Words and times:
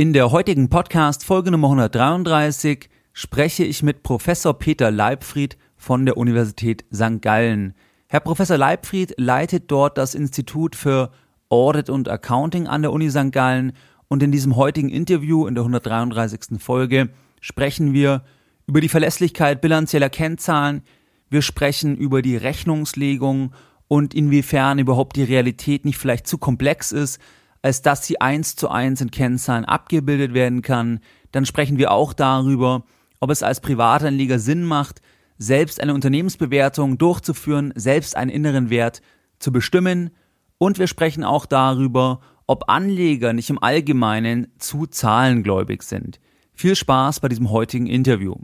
In 0.00 0.14
der 0.14 0.30
heutigen 0.30 0.70
Podcast 0.70 1.26
Folge 1.26 1.50
Nummer 1.50 1.66
133 1.66 2.88
spreche 3.12 3.64
ich 3.64 3.82
mit 3.82 4.02
Professor 4.02 4.58
Peter 4.58 4.90
Leibfried 4.90 5.58
von 5.76 6.06
der 6.06 6.16
Universität 6.16 6.86
St. 6.90 7.20
Gallen. 7.20 7.74
Herr 8.08 8.20
Professor 8.20 8.56
Leibfried 8.56 9.12
leitet 9.18 9.70
dort 9.70 9.98
das 9.98 10.14
Institut 10.14 10.74
für 10.74 11.10
Audit 11.50 11.90
und 11.90 12.08
Accounting 12.08 12.66
an 12.66 12.80
der 12.80 12.92
Uni 12.92 13.10
St. 13.10 13.30
Gallen 13.30 13.74
und 14.08 14.22
in 14.22 14.32
diesem 14.32 14.56
heutigen 14.56 14.88
Interview 14.88 15.46
in 15.46 15.54
der 15.54 15.64
133. 15.64 16.58
Folge 16.58 17.10
sprechen 17.42 17.92
wir 17.92 18.24
über 18.66 18.80
die 18.80 18.88
Verlässlichkeit 18.88 19.60
bilanzieller 19.60 20.08
Kennzahlen, 20.08 20.80
wir 21.28 21.42
sprechen 21.42 21.94
über 21.94 22.22
die 22.22 22.38
Rechnungslegung 22.38 23.52
und 23.86 24.14
inwiefern 24.14 24.78
überhaupt 24.78 25.16
die 25.16 25.24
Realität 25.24 25.84
nicht 25.84 25.98
vielleicht 25.98 26.26
zu 26.26 26.38
komplex 26.38 26.90
ist, 26.90 27.20
als 27.62 27.82
dass 27.82 28.06
sie 28.06 28.20
eins 28.20 28.56
zu 28.56 28.68
eins 28.68 29.00
in 29.00 29.10
Kennzahlen 29.10 29.64
abgebildet 29.64 30.34
werden 30.34 30.62
kann. 30.62 31.00
Dann 31.32 31.46
sprechen 31.46 31.78
wir 31.78 31.90
auch 31.90 32.12
darüber, 32.12 32.84
ob 33.20 33.30
es 33.30 33.42
als 33.42 33.60
Privatanleger 33.60 34.38
Sinn 34.38 34.64
macht, 34.64 35.02
selbst 35.38 35.80
eine 35.80 35.94
Unternehmensbewertung 35.94 36.98
durchzuführen, 36.98 37.72
selbst 37.74 38.16
einen 38.16 38.30
inneren 38.30 38.70
Wert 38.70 39.02
zu 39.38 39.52
bestimmen. 39.52 40.10
Und 40.58 40.78
wir 40.78 40.86
sprechen 40.86 41.24
auch 41.24 41.46
darüber, 41.46 42.20
ob 42.46 42.68
Anleger 42.68 43.32
nicht 43.32 43.50
im 43.50 43.62
Allgemeinen 43.62 44.48
zu 44.58 44.86
zahlengläubig 44.86 45.82
sind. 45.82 46.20
Viel 46.52 46.76
Spaß 46.76 47.20
bei 47.20 47.28
diesem 47.28 47.50
heutigen 47.50 47.86
Interview. 47.86 48.34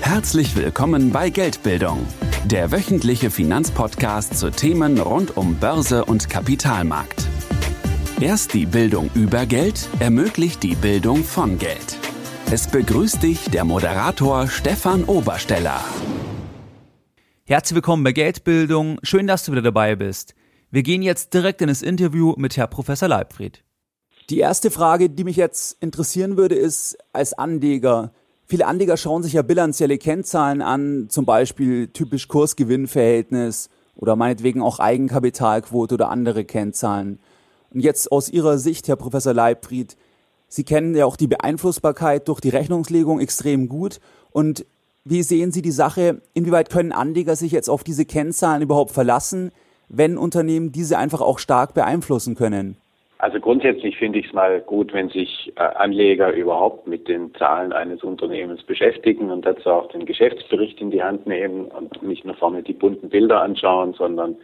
Herzlich 0.00 0.56
willkommen 0.56 1.12
bei 1.12 1.30
Geldbildung 1.30 2.06
der 2.44 2.72
wöchentliche 2.72 3.30
Finanzpodcast 3.30 4.38
zu 4.38 4.50
Themen 4.50 4.98
rund 4.98 5.36
um 5.36 5.56
Börse 5.56 6.04
und 6.04 6.30
Kapitalmarkt. 6.30 7.28
Erst 8.20 8.54
die 8.54 8.66
Bildung 8.66 9.10
über 9.14 9.46
Geld 9.46 9.88
ermöglicht 9.98 10.62
die 10.62 10.74
Bildung 10.74 11.22
von 11.22 11.58
Geld. 11.58 11.98
Es 12.50 12.66
begrüßt 12.66 13.22
dich 13.22 13.50
der 13.50 13.64
Moderator 13.64 14.48
Stefan 14.48 15.04
Obersteller. 15.04 15.84
Herzlich 17.44 17.76
willkommen 17.76 18.04
bei 18.04 18.12
Geldbildung. 18.12 18.98
Schön, 19.02 19.26
dass 19.26 19.44
du 19.44 19.52
wieder 19.52 19.62
dabei 19.62 19.96
bist. 19.96 20.34
Wir 20.70 20.82
gehen 20.82 21.02
jetzt 21.02 21.34
direkt 21.34 21.62
in 21.62 21.68
das 21.68 21.82
Interview 21.82 22.34
mit 22.36 22.56
Herr 22.56 22.68
Professor 22.68 23.08
Leibfried. 23.08 23.64
Die 24.30 24.38
erste 24.38 24.70
Frage, 24.70 25.10
die 25.10 25.24
mich 25.24 25.36
jetzt 25.36 25.76
interessieren 25.82 26.36
würde, 26.36 26.54
ist 26.54 26.96
als 27.12 27.32
Anleger, 27.32 28.12
Viele 28.50 28.66
Anleger 28.66 28.96
schauen 28.96 29.22
sich 29.22 29.34
ja 29.34 29.42
bilanzielle 29.42 29.96
Kennzahlen 29.96 30.60
an, 30.60 31.06
zum 31.08 31.24
Beispiel 31.24 31.86
typisch 31.86 32.26
Kursgewinnverhältnis 32.26 33.70
oder 33.94 34.16
meinetwegen 34.16 34.60
auch 34.60 34.80
Eigenkapitalquote 34.80 35.94
oder 35.94 36.08
andere 36.08 36.44
Kennzahlen. 36.44 37.20
Und 37.72 37.78
jetzt 37.78 38.10
aus 38.10 38.28
Ihrer 38.28 38.58
Sicht, 38.58 38.88
Herr 38.88 38.96
Professor 38.96 39.32
Leibfried, 39.32 39.96
Sie 40.48 40.64
kennen 40.64 40.96
ja 40.96 41.06
auch 41.06 41.14
die 41.14 41.28
Beeinflussbarkeit 41.28 42.26
durch 42.26 42.40
die 42.40 42.48
Rechnungslegung 42.48 43.20
extrem 43.20 43.68
gut. 43.68 44.00
Und 44.32 44.66
wie 45.04 45.22
sehen 45.22 45.52
Sie 45.52 45.62
die 45.62 45.70
Sache? 45.70 46.20
Inwieweit 46.34 46.70
können 46.70 46.90
Anleger 46.90 47.36
sich 47.36 47.52
jetzt 47.52 47.70
auf 47.70 47.84
diese 47.84 48.04
Kennzahlen 48.04 48.62
überhaupt 48.62 48.90
verlassen, 48.90 49.52
wenn 49.88 50.18
Unternehmen 50.18 50.72
diese 50.72 50.98
einfach 50.98 51.20
auch 51.20 51.38
stark 51.38 51.72
beeinflussen 51.72 52.34
können? 52.34 52.78
Also 53.20 53.38
grundsätzlich 53.38 53.98
finde 53.98 54.18
ich 54.18 54.28
es 54.28 54.32
mal 54.32 54.62
gut, 54.62 54.94
wenn 54.94 55.10
sich 55.10 55.52
äh, 55.56 55.60
Anleger 55.60 56.32
überhaupt 56.32 56.86
mit 56.86 57.06
den 57.06 57.34
Zahlen 57.34 57.70
eines 57.70 58.02
Unternehmens 58.02 58.62
beschäftigen 58.62 59.30
und 59.30 59.44
dazu 59.44 59.68
auch 59.68 59.88
den 59.88 60.06
Geschäftsbericht 60.06 60.80
in 60.80 60.90
die 60.90 61.02
Hand 61.02 61.26
nehmen 61.26 61.66
und 61.66 62.02
nicht 62.02 62.24
nur 62.24 62.34
vorne 62.36 62.62
die 62.62 62.72
bunten 62.72 63.10
Bilder 63.10 63.42
anschauen, 63.42 63.92
sondern 63.92 64.36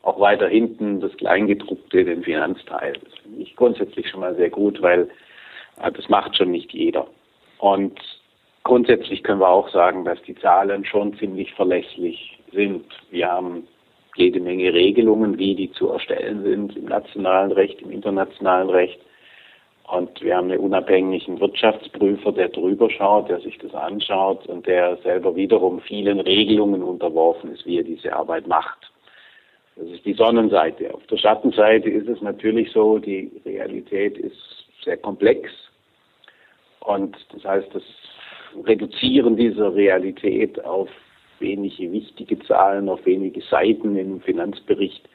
auch 0.00 0.18
weiter 0.18 0.48
hinten 0.48 1.00
das 1.00 1.14
Kleingedruckte, 1.18 2.06
den 2.06 2.22
Finanzteil. 2.22 2.94
Das 3.04 3.12
finde 3.18 3.42
ich 3.42 3.54
grundsätzlich 3.54 4.08
schon 4.08 4.20
mal 4.20 4.34
sehr 4.34 4.50
gut, 4.50 4.80
weil 4.80 5.10
äh, 5.82 5.92
das 5.92 6.08
macht 6.08 6.34
schon 6.34 6.52
nicht 6.52 6.72
jeder. 6.72 7.06
Und 7.58 8.00
grundsätzlich 8.64 9.22
können 9.24 9.40
wir 9.40 9.48
auch 9.50 9.68
sagen, 9.68 10.06
dass 10.06 10.22
die 10.22 10.36
Zahlen 10.36 10.86
schon 10.86 11.14
ziemlich 11.18 11.52
verlässlich 11.52 12.38
sind. 12.50 12.86
Wir 13.10 13.30
haben 13.30 13.68
jede 14.16 14.40
Menge 14.40 14.72
Regelungen, 14.72 15.38
wie 15.38 15.54
die 15.54 15.72
zu 15.72 15.88
erstellen 15.88 16.42
sind 16.42 16.76
im 16.76 16.86
nationalen 16.86 17.52
Recht, 17.52 17.80
im 17.82 17.90
internationalen 17.90 18.70
Recht. 18.70 19.00
Und 19.88 20.22
wir 20.22 20.36
haben 20.36 20.50
einen 20.50 20.60
unabhängigen 20.60 21.40
Wirtschaftsprüfer, 21.40 22.32
der 22.32 22.48
drüber 22.48 22.88
schaut, 22.90 23.28
der 23.28 23.40
sich 23.40 23.58
das 23.58 23.74
anschaut 23.74 24.46
und 24.46 24.66
der 24.66 24.96
selber 24.98 25.34
wiederum 25.36 25.80
vielen 25.80 26.20
Regelungen 26.20 26.82
unterworfen 26.82 27.52
ist, 27.52 27.66
wie 27.66 27.78
er 27.78 27.84
diese 27.84 28.14
Arbeit 28.14 28.46
macht. 28.46 28.90
Das 29.76 29.88
ist 29.88 30.04
die 30.04 30.14
Sonnenseite. 30.14 30.94
Auf 30.94 31.06
der 31.06 31.16
Schattenseite 31.16 31.88
ist 31.88 32.08
es 32.08 32.20
natürlich 32.20 32.70
so, 32.72 32.98
die 32.98 33.30
Realität 33.44 34.18
ist 34.18 34.66
sehr 34.84 34.98
komplex. 34.98 35.50
Und 36.80 37.16
das 37.32 37.44
heißt, 37.44 37.68
das 37.74 37.82
Reduzieren 38.64 39.36
dieser 39.36 39.74
Realität 39.74 40.62
auf 40.64 40.88
wenige 41.42 41.92
wichtige 41.92 42.38
Zahlen 42.40 42.88
auf 42.88 43.04
wenige 43.04 43.42
Seiten 43.42 43.96
im 43.96 44.22
Finanzbericht. 44.22 45.06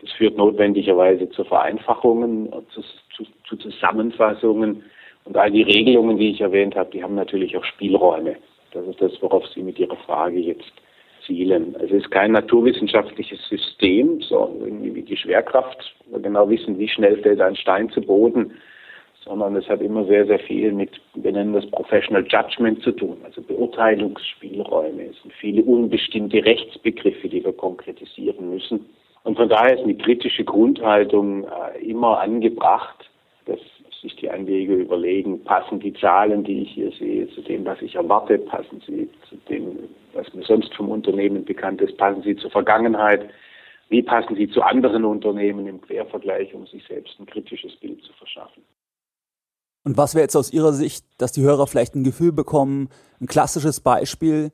Das 0.00 0.10
führt 0.12 0.38
notwendigerweise 0.38 1.28
zu 1.30 1.44
Vereinfachungen, 1.44 2.50
zu, 2.72 2.80
zu, 3.14 3.24
zu 3.44 3.56
Zusammenfassungen. 3.56 4.82
Und 5.24 5.36
all 5.36 5.50
die 5.50 5.62
Regelungen, 5.62 6.16
die 6.16 6.30
ich 6.30 6.40
erwähnt 6.40 6.74
habe, 6.74 6.90
die 6.90 7.02
haben 7.02 7.14
natürlich 7.14 7.56
auch 7.56 7.64
Spielräume. 7.64 8.36
Das 8.72 8.86
ist 8.86 9.00
das, 9.00 9.12
worauf 9.20 9.46
Sie 9.48 9.62
mit 9.62 9.78
Ihrer 9.78 9.96
Frage 9.96 10.38
jetzt 10.38 10.72
zielen. 11.26 11.76
Es 11.78 11.90
ist 11.90 12.10
kein 12.10 12.32
naturwissenschaftliches 12.32 13.38
System, 13.48 14.20
so 14.22 14.56
irgendwie 14.60 14.94
wie 14.94 15.02
die 15.02 15.16
Schwerkraft. 15.16 15.94
Wir 16.06 16.18
genau 16.18 16.48
wissen, 16.48 16.78
wie 16.78 16.88
schnell 16.88 17.18
fällt 17.18 17.40
ein 17.40 17.54
Stein 17.54 17.90
zu 17.90 18.00
Boden 18.00 18.54
sondern 19.24 19.56
es 19.56 19.68
hat 19.68 19.80
immer 19.80 20.04
sehr, 20.04 20.26
sehr 20.26 20.38
viel 20.40 20.72
mit, 20.72 20.90
wir 21.14 21.32
nennen 21.32 21.52
das 21.52 21.66
Professional 21.70 22.26
Judgment 22.26 22.82
zu 22.82 22.92
tun, 22.92 23.18
also 23.24 23.40
Beurteilungsspielräume. 23.42 25.04
Es 25.10 25.22
sind 25.22 25.32
viele 25.34 25.62
unbestimmte 25.62 26.44
Rechtsbegriffe, 26.44 27.28
die 27.28 27.44
wir 27.44 27.52
konkretisieren 27.52 28.50
müssen. 28.50 28.86
Und 29.24 29.36
von 29.36 29.48
daher 29.48 29.74
ist 29.74 29.84
eine 29.84 29.94
kritische 29.94 30.44
Grundhaltung 30.44 31.44
äh, 31.44 31.84
immer 31.84 32.20
angebracht, 32.20 33.08
dass 33.46 33.60
sich 34.00 34.16
die 34.16 34.28
Anleger 34.28 34.74
überlegen, 34.74 35.44
passen 35.44 35.78
die 35.78 35.92
Zahlen, 35.94 36.42
die 36.42 36.62
ich 36.62 36.72
hier 36.72 36.90
sehe, 36.90 37.28
zu 37.28 37.40
dem, 37.42 37.64
was 37.64 37.80
ich 37.80 37.94
erwarte, 37.94 38.36
passen 38.38 38.82
sie 38.84 39.08
zu 39.28 39.36
dem, 39.48 39.78
was 40.12 40.32
mir 40.34 40.42
sonst 40.42 40.74
vom 40.74 40.90
Unternehmen 40.90 41.44
bekannt 41.44 41.80
ist, 41.80 41.96
passen 41.96 42.22
sie 42.22 42.34
zur 42.34 42.50
Vergangenheit, 42.50 43.30
wie 43.90 44.02
passen 44.02 44.34
sie 44.34 44.48
zu 44.48 44.62
anderen 44.62 45.04
Unternehmen 45.04 45.68
im 45.68 45.80
Quervergleich, 45.80 46.52
um 46.52 46.66
sich 46.66 46.84
selbst 46.86 47.18
ein 47.20 47.26
kritisches 47.26 47.76
Bild 47.76 48.02
zu 48.02 48.12
verschaffen. 48.14 48.61
Und 49.84 49.96
was 49.96 50.14
wäre 50.14 50.22
jetzt 50.22 50.36
aus 50.36 50.52
Ihrer 50.52 50.72
Sicht, 50.72 51.04
dass 51.18 51.32
die 51.32 51.42
Hörer 51.42 51.66
vielleicht 51.66 51.94
ein 51.94 52.04
Gefühl 52.04 52.32
bekommen, 52.32 52.88
ein 53.20 53.26
klassisches 53.26 53.80
Beispiel 53.80 54.52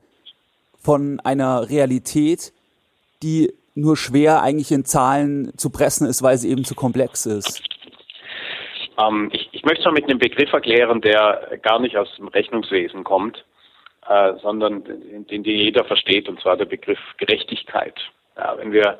von 0.81 1.21
einer 1.21 1.69
Realität, 1.69 2.53
die 3.23 3.53
nur 3.75 3.97
schwer 3.97 4.43
eigentlich 4.43 4.73
in 4.73 4.85
Zahlen 4.85 5.53
zu 5.57 5.71
pressen 5.71 6.07
ist, 6.07 6.23
weil 6.23 6.37
sie 6.39 6.51
eben 6.51 6.65
zu 6.65 6.75
komplex 6.75 7.27
ist? 7.27 7.63
Ähm, 8.99 9.31
ich, 9.33 9.49
ich, 9.53 9.65
möchte 9.65 9.81
es 9.81 9.85
mal 9.85 9.93
mit 9.93 10.05
einem 10.05 10.19
Begriff 10.19 10.53
erklären, 10.53 11.01
der 11.01 11.59
gar 11.63 11.79
nicht 11.79 11.97
aus 11.97 12.09
dem 12.17 12.29
Rechnungswesen 12.29 13.05
kommt, 13.05 13.45
äh, 14.09 14.35
sondern 14.43 14.85
den, 14.85 15.27
den 15.27 15.45
jeder 15.45 15.85
versteht, 15.85 16.29
und 16.29 16.41
zwar 16.41 16.57
der 16.57 16.65
Begriff 16.65 16.99
Gerechtigkeit. 17.19 17.95
Ja, 18.37 18.57
wenn 18.59 18.73
wir 18.73 18.99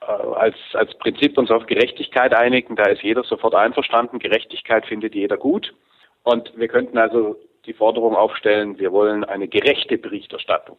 als, 0.00 0.56
als 0.74 0.94
Prinzip 0.98 1.36
uns 1.38 1.50
auf 1.50 1.66
Gerechtigkeit 1.66 2.34
einigen. 2.34 2.76
Da 2.76 2.84
ist 2.84 3.02
jeder 3.02 3.24
sofort 3.24 3.54
einverstanden. 3.54 4.18
Gerechtigkeit 4.18 4.86
findet 4.86 5.14
jeder 5.14 5.36
gut. 5.36 5.74
Und 6.22 6.52
wir 6.56 6.68
könnten 6.68 6.98
also 6.98 7.36
die 7.66 7.72
Forderung 7.72 8.14
aufstellen, 8.14 8.78
wir 8.78 8.92
wollen 8.92 9.24
eine 9.24 9.48
gerechte 9.48 9.98
Berichterstattung. 9.98 10.78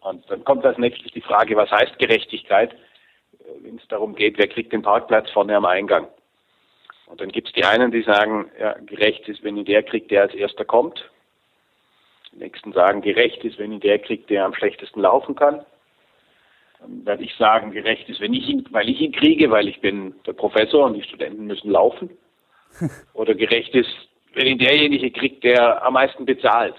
Und 0.00 0.28
dann 0.30 0.44
kommt 0.44 0.64
als 0.64 0.78
nächstes 0.78 1.12
die 1.12 1.20
Frage, 1.20 1.56
was 1.56 1.70
heißt 1.70 1.98
Gerechtigkeit, 1.98 2.72
äh, 2.72 2.76
wenn 3.62 3.76
es 3.76 3.86
darum 3.88 4.14
geht, 4.14 4.38
wer 4.38 4.48
kriegt 4.48 4.72
den 4.72 4.82
Parkplatz 4.82 5.30
vorne 5.30 5.56
am 5.56 5.64
Eingang. 5.64 6.08
Und 7.06 7.20
dann 7.20 7.28
gibt 7.28 7.48
es 7.48 7.54
die 7.54 7.64
einen, 7.64 7.90
die 7.90 8.02
sagen, 8.02 8.50
ja, 8.58 8.74
gerecht 8.86 9.28
ist, 9.28 9.44
wenn 9.44 9.56
ihn 9.56 9.64
der 9.64 9.82
kriegt, 9.82 10.10
der 10.10 10.22
als 10.22 10.34
erster 10.34 10.64
kommt. 10.64 11.10
Die 12.32 12.38
nächsten 12.38 12.72
sagen, 12.72 13.02
gerecht 13.02 13.44
ist, 13.44 13.58
wenn 13.58 13.72
ihn 13.72 13.80
der 13.80 13.98
kriegt, 13.98 14.30
der 14.30 14.46
am 14.46 14.54
schlechtesten 14.54 15.02
laufen 15.02 15.34
kann 15.34 15.64
werde 17.04 17.24
ich 17.24 17.34
sagen, 17.36 17.72
gerecht 17.72 18.08
ist, 18.08 18.20
wenn 18.20 18.34
ich 18.34 18.48
ihn, 18.48 18.64
weil 18.70 18.88
ich 18.88 19.00
ihn 19.00 19.12
kriege, 19.12 19.50
weil 19.50 19.68
ich 19.68 19.80
bin 19.80 20.14
der 20.26 20.32
Professor 20.32 20.86
und 20.86 20.94
die 20.94 21.02
Studenten 21.02 21.46
müssen 21.46 21.70
laufen. 21.70 22.10
Oder 23.14 23.34
gerecht 23.34 23.74
ist, 23.74 23.90
wenn 24.34 24.46
ihn 24.46 24.58
derjenige 24.58 25.10
kriegt, 25.10 25.44
der 25.44 25.84
am 25.84 25.94
meisten 25.94 26.24
bezahlt. 26.24 26.76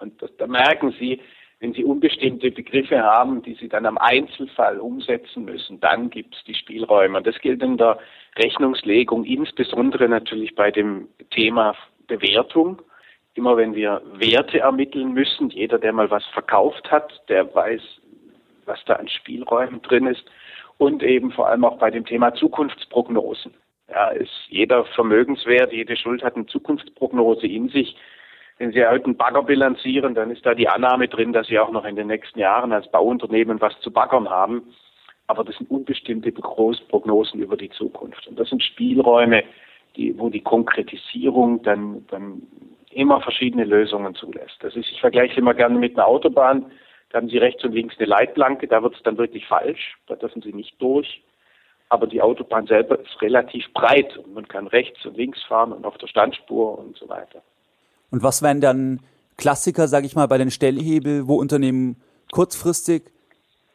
Und 0.00 0.20
das, 0.22 0.34
da 0.36 0.46
merken 0.46 0.94
Sie, 0.98 1.20
wenn 1.60 1.72
Sie 1.72 1.84
unbestimmte 1.84 2.50
Begriffe 2.50 3.02
haben, 3.02 3.42
die 3.42 3.54
Sie 3.54 3.68
dann 3.68 3.86
am 3.86 3.98
Einzelfall 3.98 4.78
umsetzen 4.78 5.44
müssen, 5.44 5.80
dann 5.80 6.10
gibt 6.10 6.34
es 6.34 6.44
die 6.44 6.54
Spielräume. 6.54 7.18
Und 7.18 7.26
das 7.26 7.38
gilt 7.40 7.62
in 7.62 7.78
der 7.78 7.98
Rechnungslegung, 8.36 9.24
insbesondere 9.24 10.08
natürlich 10.08 10.54
bei 10.54 10.70
dem 10.70 11.08
Thema 11.30 11.74
Bewertung. 12.06 12.82
Immer 13.34 13.56
wenn 13.56 13.74
wir 13.74 14.02
Werte 14.12 14.60
ermitteln 14.60 15.12
müssen, 15.12 15.50
jeder, 15.50 15.78
der 15.78 15.92
mal 15.92 16.10
was 16.10 16.24
verkauft 16.26 16.90
hat, 16.90 17.22
der 17.28 17.54
weiß, 17.54 17.82
was 18.66 18.84
da 18.84 18.94
an 18.94 19.08
Spielräumen 19.08 19.82
drin 19.82 20.06
ist 20.06 20.24
und 20.78 21.02
eben 21.02 21.30
vor 21.30 21.48
allem 21.48 21.64
auch 21.64 21.78
bei 21.78 21.90
dem 21.90 22.04
Thema 22.04 22.34
Zukunftsprognosen. 22.34 23.54
Ja, 23.88 24.08
ist 24.08 24.32
jeder 24.48 24.84
Vermögenswert, 24.86 25.72
jede 25.72 25.96
Schuld 25.96 26.22
hat 26.22 26.36
eine 26.36 26.46
Zukunftsprognose 26.46 27.46
in 27.46 27.68
sich. 27.68 27.96
Wenn 28.58 28.72
Sie 28.72 28.86
heute 28.86 29.06
einen 29.06 29.16
Bagger 29.16 29.42
bilanzieren, 29.42 30.14
dann 30.14 30.30
ist 30.30 30.46
da 30.46 30.54
die 30.54 30.68
Annahme 30.68 31.08
drin, 31.08 31.32
dass 31.32 31.48
Sie 31.48 31.58
auch 31.58 31.70
noch 31.70 31.84
in 31.84 31.96
den 31.96 32.06
nächsten 32.06 32.38
Jahren 32.38 32.72
als 32.72 32.90
Bauunternehmen 32.90 33.60
was 33.60 33.78
zu 33.80 33.90
baggern 33.90 34.30
haben. 34.30 34.62
Aber 35.26 35.44
das 35.44 35.56
sind 35.56 35.70
unbestimmte 35.70 36.32
Prognosen 36.32 37.40
über 37.40 37.56
die 37.56 37.70
Zukunft. 37.70 38.26
Und 38.26 38.38
das 38.38 38.48
sind 38.48 38.62
Spielräume, 38.62 39.42
die, 39.96 40.18
wo 40.18 40.28
die 40.28 40.42
Konkretisierung 40.42 41.62
dann, 41.62 42.06
dann 42.10 42.42
immer 42.90 43.20
verschiedene 43.20 43.64
Lösungen 43.64 44.14
zulässt. 44.14 44.56
Das 44.60 44.76
ist, 44.76 44.90
ich 44.90 45.00
vergleiche 45.00 45.40
immer 45.40 45.54
gerne 45.54 45.78
mit 45.78 45.96
einer 45.96 46.06
Autobahn. 46.06 46.70
Da 47.14 47.20
haben 47.20 47.28
Sie 47.28 47.38
rechts 47.38 47.62
und 47.62 47.70
links 47.70 47.94
eine 47.96 48.08
Leitplanke, 48.08 48.66
da 48.66 48.82
wird 48.82 48.96
es 48.96 49.02
dann 49.04 49.16
wirklich 49.18 49.46
falsch, 49.46 49.98
da 50.08 50.16
dürfen 50.16 50.42
Sie 50.42 50.52
nicht 50.52 50.74
durch. 50.82 51.22
Aber 51.88 52.08
die 52.08 52.20
Autobahn 52.20 52.66
selber 52.66 52.98
ist 52.98 53.22
relativ 53.22 53.72
breit 53.72 54.16
und 54.16 54.34
man 54.34 54.48
kann 54.48 54.66
rechts 54.66 55.06
und 55.06 55.16
links 55.16 55.40
fahren 55.44 55.70
und 55.70 55.86
auf 55.86 55.96
der 55.98 56.08
Standspur 56.08 56.76
und 56.76 56.96
so 56.96 57.08
weiter. 57.08 57.40
Und 58.10 58.24
was 58.24 58.42
wären 58.42 58.60
dann 58.60 58.98
Klassiker, 59.36 59.86
sage 59.86 60.06
ich 60.06 60.16
mal, 60.16 60.26
bei 60.26 60.38
den 60.38 60.50
Stellhebel, 60.50 61.28
wo 61.28 61.36
Unternehmen 61.36 62.02
kurzfristig 62.32 63.04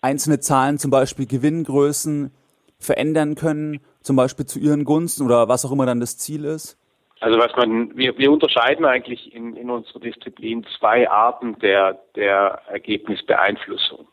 einzelne 0.01 0.41
Zahlen, 0.41 0.77
zum 0.77 0.91
Beispiel 0.91 1.25
Gewinngrößen, 1.25 2.31
verändern 2.77 3.35
können, 3.35 3.79
zum 4.01 4.17
Beispiel 4.17 4.47
zu 4.47 4.59
ihren 4.59 4.83
Gunsten 4.83 5.23
oder 5.23 5.47
was 5.47 5.63
auch 5.63 5.71
immer 5.71 5.85
dann 5.85 6.01
das 6.01 6.17
Ziel 6.17 6.43
ist? 6.43 6.77
Also 7.19 7.37
was 7.37 7.53
man, 7.55 7.95
wir, 7.97 8.17
wir 8.17 8.31
unterscheiden 8.31 8.85
eigentlich 8.85 9.33
in, 9.33 9.55
in 9.55 9.69
unserer 9.69 9.99
Disziplin 9.99 10.65
zwei 10.77 11.09
Arten 11.09 11.59
der, 11.59 11.99
der 12.15 12.61
Ergebnisbeeinflussung. 12.67 14.07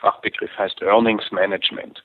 Fachbegriff 0.00 0.56
heißt 0.56 0.82
Earnings 0.82 1.30
Management. 1.30 2.02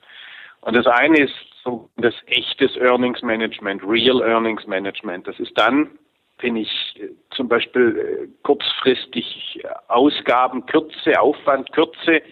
Und 0.60 0.74
das 0.74 0.86
eine 0.86 1.20
ist 1.20 1.34
so 1.64 1.88
das 1.96 2.14
echtes 2.26 2.76
Earnings 2.76 3.22
Management, 3.22 3.82
Real 3.84 4.22
Earnings 4.22 4.66
Management. 4.66 5.26
Das 5.26 5.38
ist 5.40 5.56
dann, 5.56 5.98
wenn 6.40 6.56
ich 6.56 6.70
äh, 6.96 7.08
zum 7.30 7.48
Beispiel 7.48 7.98
äh, 7.98 8.28
kurzfristig 8.42 9.62
Ausgaben 9.88 10.66
kürze, 10.66 11.20
Aufwand 11.20 11.72
kürze, 11.72 12.22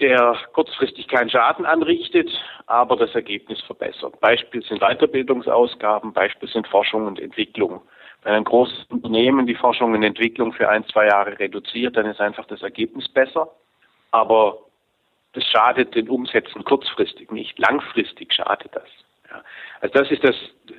der 0.00 0.36
kurzfristig 0.52 1.06
keinen 1.08 1.30
Schaden 1.30 1.66
anrichtet, 1.66 2.30
aber 2.66 2.96
das 2.96 3.14
Ergebnis 3.14 3.60
verbessert. 3.62 4.18
Beispiel 4.20 4.62
sind 4.62 4.80
Weiterbildungsausgaben, 4.80 6.12
Beispiel 6.12 6.48
sind 6.48 6.66
Forschung 6.66 7.06
und 7.06 7.20
Entwicklung. 7.20 7.80
Wenn 8.22 8.34
ein 8.34 8.44
großes 8.44 8.86
Unternehmen 8.88 9.46
die 9.46 9.54
Forschung 9.54 9.92
und 9.92 10.02
Entwicklung 10.02 10.52
für 10.52 10.68
ein, 10.68 10.84
zwei 10.86 11.06
Jahre 11.06 11.38
reduziert, 11.38 11.96
dann 11.96 12.06
ist 12.06 12.20
einfach 12.20 12.46
das 12.46 12.62
Ergebnis 12.62 13.08
besser. 13.08 13.48
Aber 14.10 14.58
das 15.34 15.44
schadet 15.44 15.94
den 15.94 16.08
Umsätzen 16.08 16.64
kurzfristig 16.64 17.30
nicht. 17.30 17.58
Langfristig 17.58 18.32
schadet 18.32 18.74
das. 18.74 18.88
Also 19.80 19.98
das 19.98 20.10
ist 20.10 20.24
das, 20.24 20.34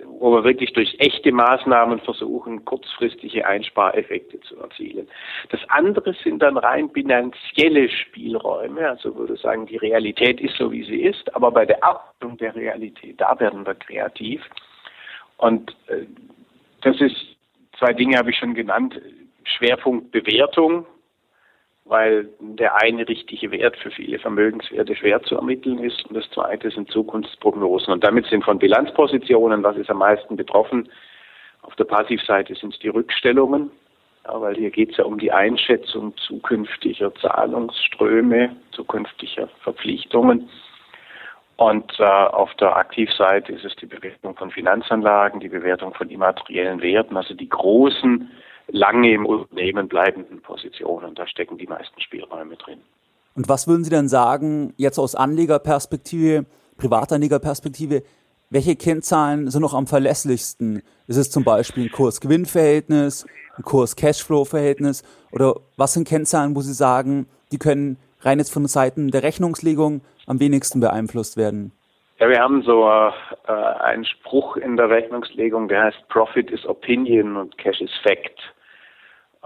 wo 0.05 0.31
wir 0.31 0.43
wirklich 0.43 0.73
durch 0.73 0.95
echte 0.99 1.31
Maßnahmen 1.31 1.99
versuchen, 1.99 2.65
kurzfristige 2.65 3.45
Einspareffekte 3.45 4.39
zu 4.41 4.57
erzielen. 4.59 5.07
Das 5.49 5.61
andere 5.69 6.13
sind 6.23 6.41
dann 6.41 6.57
rein 6.57 6.89
bilanzielle 6.89 7.89
Spielräume, 7.89 8.89
also 8.89 9.15
würde 9.15 9.37
sagen, 9.37 9.65
die 9.65 9.77
Realität 9.77 10.39
ist 10.41 10.57
so, 10.57 10.71
wie 10.71 10.83
sie 10.83 11.01
ist, 11.01 11.33
aber 11.35 11.51
bei 11.51 11.65
der 11.65 11.83
Abwicklung 11.83 12.37
der 12.37 12.55
Realität, 12.55 13.19
da 13.21 13.39
werden 13.39 13.65
wir 13.65 13.75
kreativ. 13.75 14.41
Und 15.37 15.75
äh, 15.87 16.05
das 16.81 16.99
ist, 17.01 17.15
zwei 17.77 17.93
Dinge 17.93 18.17
habe 18.17 18.31
ich 18.31 18.37
schon 18.37 18.53
genannt, 18.53 18.99
Schwerpunkt 19.43 20.11
Bewertung, 20.11 20.85
weil 21.85 22.27
der 22.39 22.75
eine 22.81 23.07
richtige 23.07 23.51
Wert 23.51 23.77
für 23.77 23.91
viele 23.91 24.17
Vermögenswerte 24.17 24.95
schwer 24.95 25.21
zu 25.21 25.35
ermitteln 25.35 25.77
ist 25.77 26.03
und 26.07 26.15
das 26.15 26.29
zweite 26.31 26.71
sind 26.71 26.89
Zukunftsprognosen. 26.89 27.93
Und 27.93 28.03
damit 28.03 28.25
sind 28.25 28.43
von 28.43 28.57
Bilanzpositionen, 28.57 29.63
was 29.63 29.77
ist 29.77 29.91
am 29.91 29.99
meisten 29.99 30.35
betroffen? 30.35 30.89
Auf 31.61 31.75
der 31.75 31.83
Passivseite 31.83 32.55
sind 32.55 32.73
es 32.73 32.79
die 32.79 32.89
Rückstellungen, 32.89 33.69
ja, 34.25 34.41
weil 34.41 34.55
hier 34.55 34.71
geht 34.71 34.91
es 34.91 34.97
ja 34.97 35.05
um 35.05 35.19
die 35.19 35.31
Einschätzung 35.31 36.17
zukünftiger 36.17 37.13
Zahlungsströme, 37.15 38.55
zukünftiger 38.71 39.47
Verpflichtungen. 39.61 40.49
Und 41.57 41.99
äh, 41.99 42.03
auf 42.03 42.53
der 42.55 42.75
Aktivseite 42.75 43.53
ist 43.53 43.63
es 43.63 43.75
die 43.75 43.85
Bewertung 43.85 44.35
von 44.35 44.49
Finanzanlagen, 44.49 45.39
die 45.39 45.49
Bewertung 45.49 45.93
von 45.93 46.09
immateriellen 46.09 46.81
Werten, 46.81 47.15
also 47.15 47.35
die 47.35 47.47
großen 47.47 48.29
lange 48.67 49.13
im 49.13 49.25
Unternehmen 49.25 49.87
bleibenden 49.87 50.41
Positionen. 50.41 51.15
Da 51.15 51.27
stecken 51.27 51.57
die 51.57 51.67
meisten 51.67 51.99
Spielräume 52.01 52.55
drin. 52.55 52.79
Und 53.35 53.49
was 53.49 53.67
würden 53.67 53.83
Sie 53.83 53.89
denn 53.89 54.07
sagen, 54.07 54.73
jetzt 54.77 54.97
aus 54.97 55.13
Anlegerperspektive, 55.15 56.45
Privatanlegerperspektive, 56.77 58.03
welche 58.49 58.75
Kennzahlen 58.75 59.49
sind 59.49 59.61
noch 59.61 59.73
am 59.73 59.87
verlässlichsten? 59.87 60.81
Ist 61.07 61.17
es 61.17 61.31
zum 61.31 61.43
Beispiel 61.43 61.85
ein 61.85 61.91
Kurs-Gewinn-Verhältnis, 61.91 63.25
ein 63.57 63.63
Kurs-Cashflow-Verhältnis? 63.63 65.03
Oder 65.31 65.55
was 65.77 65.93
sind 65.93 66.07
Kennzahlen, 66.07 66.55
wo 66.55 66.61
Sie 66.61 66.73
sagen, 66.73 67.27
die 67.51 67.57
können 67.57 67.97
rein 68.21 68.39
jetzt 68.39 68.53
von 68.53 68.65
Seiten 68.67 69.11
der 69.11 69.23
Rechnungslegung 69.23 70.01
am 70.27 70.39
wenigsten 70.39 70.79
beeinflusst 70.79 71.37
werden? 71.37 71.71
Ja, 72.19 72.29
wir 72.29 72.39
haben 72.39 72.61
so 72.61 72.87
äh, 72.87 73.51
einen 73.51 74.05
Spruch 74.05 74.55
in 74.55 74.77
der 74.77 74.89
Rechnungslegung, 74.89 75.67
der 75.67 75.83
heißt 75.83 76.07
Profit 76.07 76.49
is 76.49 76.65
Opinion 76.65 77.35
und 77.35 77.57
Cash 77.57 77.81
is 77.81 77.91
Fact. 78.03 78.39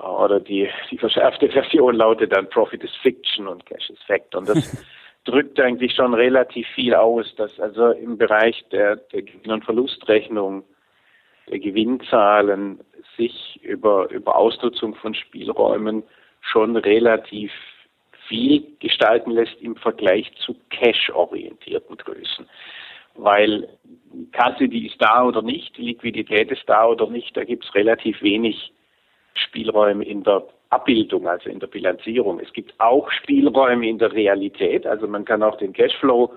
Oder 0.03 0.39
die, 0.39 0.69
die 0.91 0.97
verschärfte 0.97 1.49
Version 1.51 1.95
lautet 1.95 2.35
dann 2.35 2.49
Profit 2.49 2.83
is 2.83 2.95
Fiction 3.01 3.47
und 3.47 3.65
Cash 3.65 3.89
is 3.89 4.01
Fact. 4.03 4.35
Und 4.35 4.49
das 4.49 4.85
drückt 5.25 5.59
eigentlich 5.59 5.93
schon 5.95 6.13
relativ 6.13 6.67
viel 6.69 6.95
aus, 6.95 7.33
dass 7.35 7.59
also 7.59 7.91
im 7.91 8.17
Bereich 8.17 8.63
der, 8.71 8.97
der 8.97 9.23
Gewinn- 9.23 9.51
und 9.51 9.65
Verlustrechnung 9.65 10.63
der 11.49 11.59
Gewinnzahlen 11.59 12.79
sich 13.17 13.59
über, 13.63 14.09
über 14.11 14.35
Ausnutzung 14.35 14.95
von 14.95 15.13
Spielräumen 15.13 16.03
schon 16.41 16.75
relativ 16.75 17.51
viel 18.27 18.63
gestalten 18.79 19.31
lässt 19.31 19.59
im 19.61 19.75
Vergleich 19.75 20.31
zu 20.45 20.55
cash-orientierten 20.69 21.97
Größen. 21.97 22.47
Weil 23.15 23.67
Kasse, 24.31 24.69
die 24.69 24.87
ist 24.87 25.01
da 25.01 25.25
oder 25.25 25.41
nicht, 25.41 25.77
Liquidität 25.77 26.51
ist 26.51 26.63
da 26.67 26.85
oder 26.87 27.09
nicht, 27.09 27.35
da 27.35 27.43
gibt 27.43 27.65
es 27.65 27.75
relativ 27.75 28.21
wenig 28.21 28.71
Spielräume 29.39 30.05
in 30.05 30.23
der 30.23 30.43
Abbildung, 30.69 31.27
also 31.27 31.49
in 31.49 31.59
der 31.59 31.67
Bilanzierung. 31.67 32.39
Es 32.39 32.53
gibt 32.53 32.73
auch 32.79 33.09
Spielräume 33.11 33.87
in 33.87 33.97
der 33.97 34.11
Realität, 34.11 34.85
also 34.85 35.07
man 35.07 35.25
kann 35.25 35.43
auch 35.43 35.57
den 35.57 35.73
Cashflow 35.73 36.31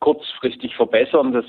kurzfristig 0.00 0.74
verbessern. 0.76 1.32
Das 1.32 1.46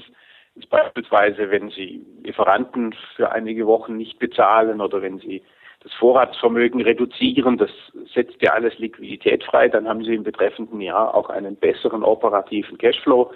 ist 0.56 0.69
beispielsweise, 0.69 1.50
wenn 1.51 1.69
Sie 1.69 2.06
Lieferanten 2.24 2.95
für 3.16 3.31
einige 3.31 3.68
Wochen 3.68 3.98
nicht 3.98 4.19
bezahlen 4.19 4.79
oder 4.79 5.01
wenn 5.01 5.20
Sie 5.20 5.41
das 5.82 5.91
Vorratsvermögen 5.94 6.82
reduzieren, 6.82 7.58
das 7.58 7.72
setzt 8.13 8.41
ja 8.41 8.53
alles 8.53 8.77
Liquidität 8.79 9.44
frei, 9.44 9.68
dann 9.68 9.88
haben 9.88 10.06
Sie 10.06 10.13
im 10.13 10.24
betreffenden 10.24 10.79
Jahr 10.79 11.13
auch 11.13 11.29
einen 11.29 11.58
besseren 11.58 12.03
operativen 12.03 12.77
Cashflow. 12.77 13.34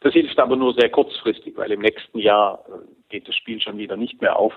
Das 0.00 0.12
hilft 0.12 0.38
aber 0.38 0.54
nur 0.54 0.74
sehr 0.74 0.90
kurzfristig, 0.90 1.56
weil 1.56 1.72
im 1.72 1.80
nächsten 1.80 2.18
Jahr 2.20 2.64
geht 3.08 3.26
das 3.26 3.34
Spiel 3.34 3.60
schon 3.60 3.78
wieder 3.78 3.96
nicht 3.96 4.20
mehr 4.20 4.38
auf. 4.38 4.52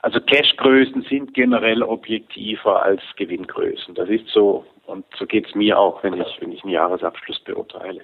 Also 0.00 0.20
Cashgrößen 0.20 1.04
sind 1.08 1.34
generell 1.34 1.82
objektiver 1.82 2.82
als 2.82 3.02
Gewinngrößen. 3.16 3.94
Das 3.94 4.08
ist 4.08 4.28
so 4.28 4.64
und 4.88 5.04
so 5.18 5.26
geht 5.26 5.46
es 5.46 5.54
mir 5.54 5.78
auch, 5.78 6.02
wenn 6.02 6.14
ich, 6.14 6.26
wenn 6.40 6.50
ich 6.50 6.62
einen 6.64 6.72
Jahresabschluss 6.72 7.40
beurteile. 7.40 8.00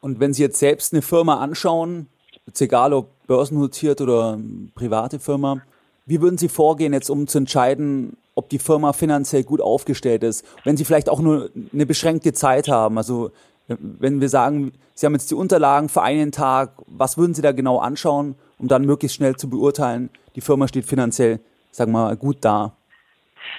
Und 0.00 0.18
wenn 0.18 0.32
Sie 0.32 0.42
jetzt 0.42 0.58
selbst 0.58 0.92
eine 0.92 1.02
Firma 1.02 1.40
anschauen, 1.40 2.08
ist 2.46 2.60
egal 2.60 2.92
ob 2.92 3.08
börsennotiert 3.26 4.00
oder 4.00 4.38
private 4.74 5.20
Firma, 5.20 5.62
wie 6.04 6.20
würden 6.20 6.38
Sie 6.38 6.48
vorgehen 6.48 6.92
jetzt, 6.92 7.10
um 7.10 7.26
zu 7.26 7.38
entscheiden, 7.38 8.16
ob 8.34 8.48
die 8.48 8.58
Firma 8.58 8.92
finanziell 8.92 9.44
gut 9.44 9.60
aufgestellt 9.60 10.24
ist? 10.24 10.44
Wenn 10.64 10.76
Sie 10.76 10.84
vielleicht 10.84 11.08
auch 11.08 11.20
nur 11.20 11.50
eine 11.72 11.86
beschränkte 11.86 12.32
Zeit 12.32 12.68
haben, 12.68 12.98
also 12.98 13.30
wenn 13.68 14.20
wir 14.20 14.28
sagen, 14.28 14.72
Sie 14.94 15.04
haben 15.04 15.12
jetzt 15.12 15.30
die 15.30 15.34
Unterlagen 15.34 15.88
für 15.88 16.02
einen 16.02 16.32
Tag, 16.32 16.70
was 16.86 17.18
würden 17.18 17.34
Sie 17.34 17.42
da 17.42 17.52
genau 17.52 17.78
anschauen, 17.78 18.36
um 18.58 18.68
dann 18.68 18.86
möglichst 18.86 19.16
schnell 19.16 19.36
zu 19.36 19.50
beurteilen, 19.50 20.10
die 20.36 20.40
Firma 20.40 20.68
steht 20.68 20.86
finanziell, 20.86 21.40
sagen 21.70 21.92
wir 21.92 22.04
mal, 22.04 22.16
gut 22.16 22.38
da? 22.40 22.76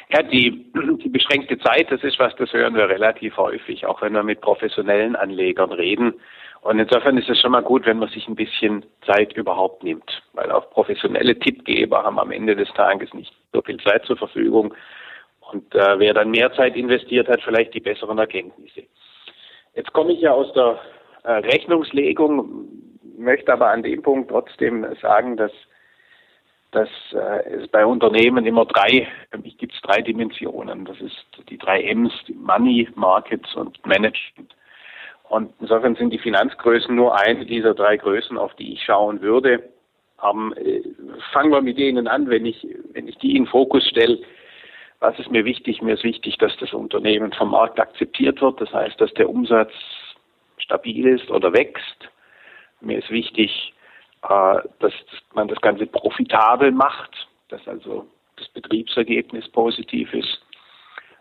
Ja, 0.10 0.24
die, 0.24 0.72
die 1.04 1.10
beschränkte 1.10 1.60
Zeit, 1.60 1.92
das 1.92 2.04
ist 2.04 2.20
was, 2.20 2.36
das 2.38 2.54
hören 2.54 2.76
wir 2.76 2.90
relativ 2.90 3.38
häufig, 3.38 3.86
auch 3.86 4.02
wenn 4.02 4.14
wir 4.14 4.24
mit 4.24 4.42
professionellen 4.42 5.16
Anlegern 5.16 5.72
reden. 5.72 6.14
Und 6.62 6.80
insofern 6.80 7.18
ist 7.18 7.30
es 7.30 7.40
schon 7.40 7.52
mal 7.52 7.62
gut, 7.62 7.86
wenn 7.86 8.00
man 8.00 8.10
sich 8.10 8.28
ein 8.28 8.36
bisschen 8.36 8.86
Zeit 9.06 9.34
überhaupt 9.34 9.84
nimmt, 9.84 10.24
weil 10.34 10.52
auch 10.52 10.70
professionelle 10.72 11.38
Tippgeber 11.38 12.04
haben 12.04 12.20
am 12.20 12.32
Ende 12.32 12.56
des 12.56 12.70
Tages 12.74 13.14
nicht 13.14 13.34
so 13.54 13.62
viel 13.62 13.78
Zeit 13.78 14.06
zur 14.06 14.18
Verfügung. 14.18 14.74
Und 15.52 15.74
äh, 15.76 16.00
wer 16.00 16.14
dann 16.14 16.32
mehr 16.32 16.52
Zeit 16.54 16.76
investiert, 16.76 17.28
hat 17.30 17.42
vielleicht 17.42 17.74
die 17.74 17.80
besseren 17.80 18.18
Erkenntnisse. 18.18 18.84
Jetzt 19.78 19.94
komme 19.94 20.12
ich 20.12 20.22
ja 20.22 20.32
aus 20.32 20.52
der 20.54 20.80
äh, 21.24 21.34
Rechnungslegung, 21.34 22.68
möchte 23.16 23.54
aber 23.54 23.70
an 23.70 23.84
dem 23.84 24.02
Punkt 24.02 24.32
trotzdem 24.32 24.84
sagen, 25.00 25.38
dass, 25.38 25.52
dass 26.72 26.90
äh, 27.14 27.48
es 27.52 27.68
bei 27.68 27.86
Unternehmen 27.86 28.48
immer 28.48 28.66
drei, 28.66 29.08
gibt 29.60 29.76
es 29.76 29.82
drei 29.82 30.02
Dimensionen. 30.02 30.86
Das 30.86 31.00
ist 31.00 31.24
die 31.48 31.60
drei 31.60 31.84
M's, 31.84 32.12
Money, 32.34 32.90
Markets 32.96 33.54
und 33.54 33.86
Management. 33.86 34.56
Und 35.30 35.54
insofern 35.60 35.96
sind 35.96 36.10
die 36.12 36.18
Finanzgrößen 36.18 36.96
nur 36.96 37.16
eine 37.16 37.46
dieser 37.46 37.76
drei 37.76 37.98
Größen, 37.98 38.36
auf 38.36 38.56
die 38.56 38.74
ich 38.74 38.84
schauen 38.84 39.22
würde. 39.22 39.62
Ähm, 40.28 40.56
äh, 40.58 40.82
fangen 41.34 41.52
wir 41.52 41.62
mit 41.62 41.78
denen 41.78 42.08
an, 42.08 42.32
wenn 42.32 42.48
ich, 42.48 42.68
wenn 42.94 43.08
ich 43.08 43.18
die 43.20 43.38
in 43.38 43.46
Fokus 43.46 43.88
stelle. 43.88 44.18
Was 45.00 45.18
ist 45.20 45.30
mir 45.30 45.46
wichtig? 45.46 45.82
Mir 45.82 45.94
ist 45.94 46.04
wichtig, 46.04 46.38
dass 46.38 46.56
das 46.58 46.74
Unternehmen 46.74 47.32
vom 47.34 47.52
Markt 47.52 47.80
akzeptiert 47.80 48.42
wird. 48.42 48.60
Das 48.60 48.74
heißt, 48.74 49.00
dass 49.00 49.14
der 49.14 49.30
Umsatz 49.30 49.72
stabil 50.58 51.08
ist 51.08 51.30
oder 51.30 51.54
wächst. 51.54 52.10
Mir 52.82 53.00
ist 53.00 53.10
wichtig, 53.10 53.74
äh, 54.24 54.60
dass 54.80 54.94
man 55.34 55.48
das 55.48 55.62
Ganze 55.62 55.86
profitabel 55.86 56.72
macht, 56.72 57.28
dass 57.50 57.68
also 57.68 58.08
das 58.38 58.48
Betriebsergebnis 58.50 59.48
positiv 59.50 60.14
ist. 60.14 60.42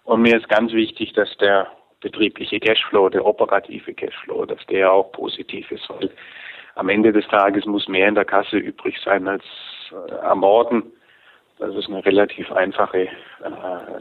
Und 0.05 0.23
mir 0.23 0.37
ist 0.37 0.49
ganz 0.49 0.73
wichtig, 0.73 1.13
dass 1.15 1.37
der 1.39 1.69
betriebliche 2.01 2.61
Cashflow, 2.61 3.09
der 3.09 3.25
operative 3.25 3.93
Cashflow, 3.95 4.47
dass 4.47 4.65
der 4.67 4.93
auch 4.93 5.13
positiv 5.13 5.71
ist, 5.71 5.89
weil 5.91 6.11
am 6.77 6.89
Ende 6.89 7.13
des 7.13 7.27
Tages 7.29 7.65
muss 7.65 7.89
mehr 7.89 8.09
in 8.09 8.15
der 8.15 8.25
Kasse 8.25 8.59
übrig 8.59 8.97
sein 9.05 9.27
als 9.27 9.45
äh, 9.91 10.15
am 10.21 10.41
Morgen. 10.41 10.93
Das 11.59 11.75
ist 11.75 11.89
eine 11.89 12.05
relativ 12.05 12.53
einfache 12.53 13.05
äh, 13.05 13.09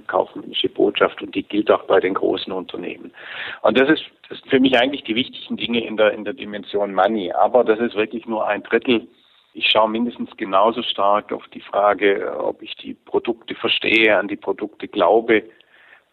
kaufmännische 0.08 0.68
Botschaft 0.68 1.22
und 1.22 1.34
die 1.36 1.44
gilt 1.44 1.72
auch 1.72 1.84
bei 1.84 2.02
den 2.02 2.14
großen 2.14 2.52
Unternehmen. 2.52 3.14
Und 3.62 3.80
das 3.80 3.90
ist, 3.90 4.04
das 4.28 4.40
ist 4.40 4.50
für 4.50 4.60
mich 4.60 4.78
eigentlich 4.78 5.04
die 5.04 5.16
wichtigsten 5.16 5.56
Dinge 5.56 5.86
in 5.86 5.96
der, 5.96 6.12
in 6.12 6.26
der 6.26 6.34
Dimension 6.34 6.94
Money. 6.94 7.32
Aber 7.32 7.64
das 7.64 7.80
ist 7.80 7.96
wirklich 7.96 8.26
nur 8.26 8.46
ein 8.46 8.64
Drittel. 8.64 9.08
Ich 9.54 9.70
schaue 9.70 9.90
mindestens 9.90 10.36
genauso 10.36 10.84
stark 10.84 11.32
auf 11.32 11.48
die 11.54 11.62
Frage, 11.62 12.38
ob 12.38 12.62
ich 12.62 12.76
die 12.76 12.94
Produkte 12.94 13.56
verstehe, 13.56 14.18
an 14.18 14.28
die 14.28 14.36
Produkte 14.36 14.90
glaube 14.90 15.44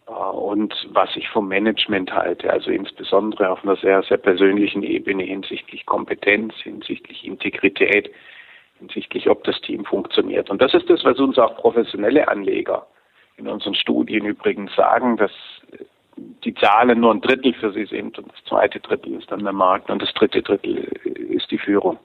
äh, 0.07 0.13
und 0.13 0.73
was 0.93 1.11
ich 1.17 1.29
vom 1.29 1.49
Management 1.49 2.13
halte, 2.13 2.53
also 2.53 2.71
insbesondere 2.71 3.51
auf 3.51 3.65
einer 3.65 3.77
sehr, 3.77 4.05
sehr 4.05 4.19
persönlichen 4.19 4.85
Ebene 4.85 5.25
hinsichtlich 5.25 5.87
Kompetenz, 5.87 6.55
hinsichtlich 6.63 7.27
Integrität, 7.27 8.13
hinsichtlich, 8.83 9.29
ob 9.29 9.45
das 9.45 9.61
Team 9.61 9.85
funktioniert. 9.85 10.51
Und 10.51 10.61
das 10.61 10.75
ist 10.75 10.91
das, 10.91 11.05
was 11.05 11.19
uns 11.19 11.39
auch 11.39 11.57
professionelle 11.57 12.29
Anleger 12.29 12.87
in 13.37 13.49
unseren 13.49 13.75
Studien 13.75 14.27
übrigens 14.27 14.75
sagen, 14.75 15.17
dass 15.17 15.31
die 16.45 16.55
Zahlen 16.55 17.01
nur 17.01 17.15
ein 17.15 17.21
Drittel 17.21 17.55
für 17.55 17.73
sie 17.73 17.87
sind 17.87 18.19
und 18.19 18.29
das 18.31 18.45
zweite 18.49 18.81
Drittel 18.81 19.15
ist 19.15 19.31
dann 19.31 19.43
der 19.45 19.53
Markt 19.53 19.89
und 19.91 20.03
das 20.03 20.13
dritte 20.13 20.43
Drittel 20.43 20.77
ist 21.31 21.51
die 21.51 21.59
Führung. 21.59 21.99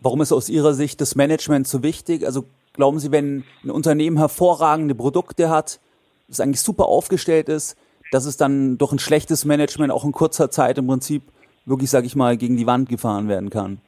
Warum 0.00 0.20
ist 0.20 0.32
aus 0.32 0.48
Ihrer 0.48 0.72
Sicht 0.72 1.00
das 1.00 1.14
Management 1.14 1.68
so 1.68 1.84
wichtig? 1.84 2.26
Also 2.26 2.44
glauben 2.72 2.98
Sie, 2.98 3.12
wenn 3.12 3.44
ein 3.62 3.70
Unternehmen 3.70 4.16
hervorragende 4.18 4.96
Produkte 4.96 5.48
hat, 5.48 5.78
das 6.26 6.40
eigentlich 6.40 6.60
super 6.60 6.86
aufgestellt 6.86 7.48
ist, 7.48 7.76
dass 8.10 8.24
es 8.26 8.36
dann 8.36 8.78
durch 8.78 8.92
ein 8.92 8.98
schlechtes 8.98 9.44
Management 9.44 9.92
auch 9.92 10.04
in 10.04 10.12
kurzer 10.12 10.50
Zeit 10.50 10.78
im 10.78 10.88
Prinzip 10.88 11.22
wirklich, 11.66 11.90
sage 11.90 12.06
ich 12.06 12.16
mal, 12.16 12.36
gegen 12.36 12.56
die 12.56 12.66
Wand 12.66 12.88
gefahren 12.88 13.28
werden 13.28 13.50
kann? 13.50 13.80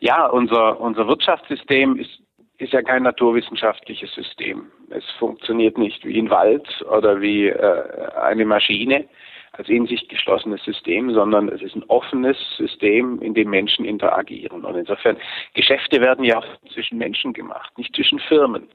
Ja, 0.00 0.26
unser, 0.26 0.80
unser 0.80 1.06
Wirtschaftssystem 1.08 1.96
ist, 1.96 2.20
ist 2.58 2.72
ja 2.72 2.82
kein 2.82 3.02
naturwissenschaftliches 3.02 4.14
System. 4.14 4.70
Es 4.90 5.04
funktioniert 5.18 5.78
nicht 5.78 6.04
wie 6.04 6.18
ein 6.18 6.30
Wald 6.30 6.66
oder 6.90 7.20
wie 7.20 7.48
äh, 7.48 8.12
eine 8.20 8.44
Maschine 8.44 9.06
als 9.52 9.68
in 9.68 9.86
sich 9.86 10.08
geschlossenes 10.08 10.64
System, 10.64 11.12
sondern 11.12 11.48
es 11.48 11.60
ist 11.60 11.76
ein 11.76 11.84
offenes 11.88 12.38
System, 12.56 13.20
in 13.20 13.34
dem 13.34 13.50
Menschen 13.50 13.84
interagieren. 13.84 14.64
Und 14.64 14.76
insofern, 14.76 15.18
Geschäfte 15.54 16.00
werden 16.00 16.24
ja 16.24 16.38
auch 16.38 16.46
zwischen 16.72 16.98
Menschen 16.98 17.32
gemacht, 17.34 17.76
nicht 17.76 17.94
zwischen 17.94 18.18
Firmen. 18.18 18.68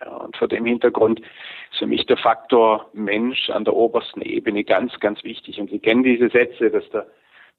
Ja, 0.00 0.14
und 0.16 0.36
vor 0.36 0.48
dem 0.48 0.66
Hintergrund 0.66 1.20
ist 1.20 1.78
für 1.78 1.86
mich 1.86 2.04
der 2.06 2.16
Faktor 2.16 2.90
Mensch 2.92 3.48
an 3.50 3.64
der 3.64 3.74
obersten 3.74 4.20
Ebene 4.20 4.64
ganz, 4.64 4.98
ganz 5.00 5.22
wichtig. 5.24 5.60
Und 5.60 5.70
Sie 5.70 5.78
kennen 5.78 6.02
diese 6.02 6.28
Sätze, 6.28 6.70
dass 6.70 6.88
der 6.90 7.06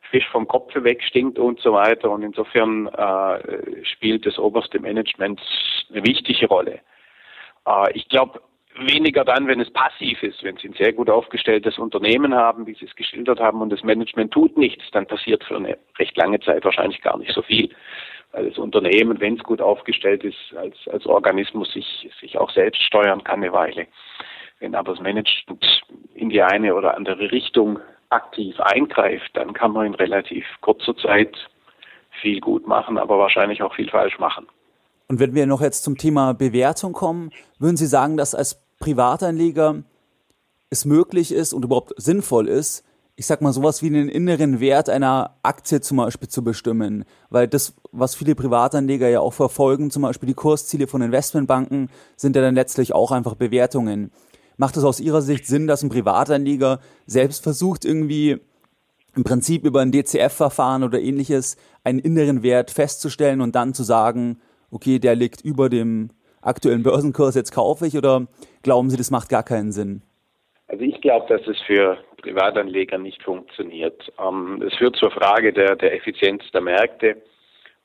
Fisch 0.01 0.27
vom 0.30 0.48
Kopf 0.48 0.74
weg 0.75 1.04
stinkt 1.04 1.38
und 1.38 1.60
so 1.60 1.74
weiter. 1.74 2.10
Und 2.10 2.24
insofern 2.24 2.88
äh, 2.88 3.86
spielt 3.86 4.25
das 4.25 4.39
oberste 4.39 4.80
Management 4.80 5.42
eine 5.92 6.06
wichtige 6.06 6.48
Rolle. 6.48 6.80
Äh, 7.66 7.92
ich 7.94 8.08
glaube, 8.08 8.42
weniger 8.80 9.25
dann, 9.25 9.48
wenn 9.48 9.60
es 9.60 9.72
passiv 9.72 10.22
ist, 10.24 10.44
wenn 10.44 10.58
Sie 10.58 10.70
ein 10.70 10.74
sehr 10.74 10.94
gut 10.94 11.10
aufgestelltes 11.10 11.80
Unternehmen 11.80 12.36
haben, 12.36 12.68
wie 12.68 12.75
Sie 12.75 12.86
es 12.86 12.96
geschildert 12.96 13.39
haben, 13.39 13.62
und 13.62 13.72
das 13.72 13.84
Management 13.84 14.32
tut 14.32 14.56
nichts, 14.56 14.84
dann 14.92 15.08
passiert 15.08 15.44
für 15.44 15.56
eine 15.58 15.77
recht 15.98 16.16
lange 16.16 16.39
Zeit 16.39 16.63
wahrscheinlich 16.63 17.01
gar 17.01 17.18
nicht 17.18 17.34
so 17.34 17.42
viel 17.42 17.70
weil 18.32 18.50
das 18.50 18.58
Unternehmen, 18.58 19.20
wenn 19.20 19.36
es 19.36 19.44
gut 19.44 19.62
aufgestellt 19.62 20.24
ist, 20.24 20.54
als, 20.56 20.75
als 20.89 21.06
Organismus 21.06 21.72
sich, 21.72 22.10
sich 22.20 22.38
auch 22.38 22.51
selbst 22.51 22.82
steuern 22.84 23.24
kann 23.24 23.42
eine 23.42 23.54
Weile. 23.54 23.88
Wenn 24.60 24.75
aber 24.75 24.94
das 24.94 25.01
Management 25.01 25.84
in 26.13 26.30
die 26.30 26.42
eine 26.42 26.75
oder 26.75 26.96
andere 26.96 27.32
Richtung 27.32 27.80
aktiv 28.10 28.60
eingreift, 28.60 29.30
dann 29.34 29.54
kann 29.54 29.72
man 29.72 29.88
in 29.88 29.96
relativ 29.96 30.46
kurzer 30.62 30.96
Zeit 30.98 31.36
viel 32.22 32.40
gut 32.40 32.68
machen, 32.68 32.98
aber 32.98 33.20
wahrscheinlich 33.20 33.62
auch 33.62 33.76
viel 33.76 33.90
falsch 33.90 34.18
machen. 34.20 34.48
Und 35.08 35.20
wenn 35.20 35.36
wir 35.36 35.46
noch 35.46 35.62
jetzt 35.62 35.84
zum 35.84 35.98
Thema 35.98 36.34
Bewertung 36.34 36.94
kommen, 36.94 37.32
würden 37.60 37.78
Sie 37.78 37.86
sagen, 37.86 38.18
dass 38.18 38.36
als 38.36 38.62
Privatanleger 38.80 39.84
es 40.70 40.86
möglich 40.86 41.32
ist 41.32 41.54
und 41.54 41.64
überhaupt 41.64 41.94
sinnvoll 41.98 42.48
ist, 42.48 42.84
ich 43.20 43.26
sag 43.26 43.42
mal, 43.42 43.52
sowas 43.52 43.82
wie 43.82 43.88
einen 43.88 44.10
inneren 44.10 44.60
Wert 44.60 44.90
einer 44.90 45.38
Aktie 45.42 45.82
zum 45.82 45.98
Beispiel 45.98 46.28
zu 46.28 46.44
bestimmen. 46.44 47.04
Weil 47.32 47.48
das, 47.48 47.74
was 47.92 48.14
viele 48.14 48.36
Privatanleger 48.36 49.10
ja 49.10 49.22
auch 49.22 49.34
verfolgen, 49.34 49.90
zum 49.90 50.04
Beispiel 50.04 50.28
die 50.28 50.36
Kursziele 50.36 50.86
von 50.86 51.02
Investmentbanken, 51.02 51.90
sind 52.16 52.36
ja 52.36 52.44
dann 52.44 52.54
letztlich 52.54 52.94
auch 52.94 53.12
einfach 53.12 53.34
Bewertungen. 53.34 54.12
Macht 54.58 54.76
es 54.76 54.84
aus 54.84 55.00
Ihrer 55.00 55.22
Sicht 55.22 55.46
Sinn, 55.46 55.68
dass 55.68 55.84
ein 55.84 55.90
Privatanleger 55.90 56.80
selbst 57.06 57.44
versucht, 57.44 57.86
irgendwie 57.86 58.38
im 59.16 59.24
Prinzip 59.24 59.66
über 59.66 59.82
ein 59.82 59.92
DCF-Verfahren 59.92 60.84
oder 60.84 61.00
ähnliches 61.00 61.58
einen 61.84 62.00
inneren 62.00 62.44
Wert 62.44 62.72
festzustellen 62.72 63.42
und 63.42 63.56
dann 63.56 63.74
zu 63.74 63.84
sagen, 63.84 64.40
okay, 64.72 65.00
der 65.00 65.16
liegt 65.16 65.42
über 65.42 65.70
dem 65.70 66.10
aktuellen 66.42 66.84
Börsenkurs, 66.84 67.36
jetzt 67.36 67.52
kaufe 67.52 67.86
ich 67.88 67.98
oder 67.98 68.28
glauben 68.64 68.90
Sie, 68.90 68.98
das 68.98 69.12
macht 69.12 69.30
gar 69.30 69.44
keinen 69.44 69.72
Sinn? 69.72 70.02
Also 70.68 70.84
ich 70.84 71.00
glaube, 71.02 71.26
dass 71.30 71.48
es 71.48 71.60
für 71.66 71.98
Privatanleger 72.22 72.98
nicht 72.98 73.24
funktioniert. 73.24 74.12
Ähm, 74.20 74.62
es 74.66 74.76
führt 74.76 74.98
zur 74.98 75.12
Frage 75.12 75.54
der, 75.54 75.76
der 75.76 75.94
Effizienz 75.96 76.44
der 76.52 76.62
Märkte 76.62 77.22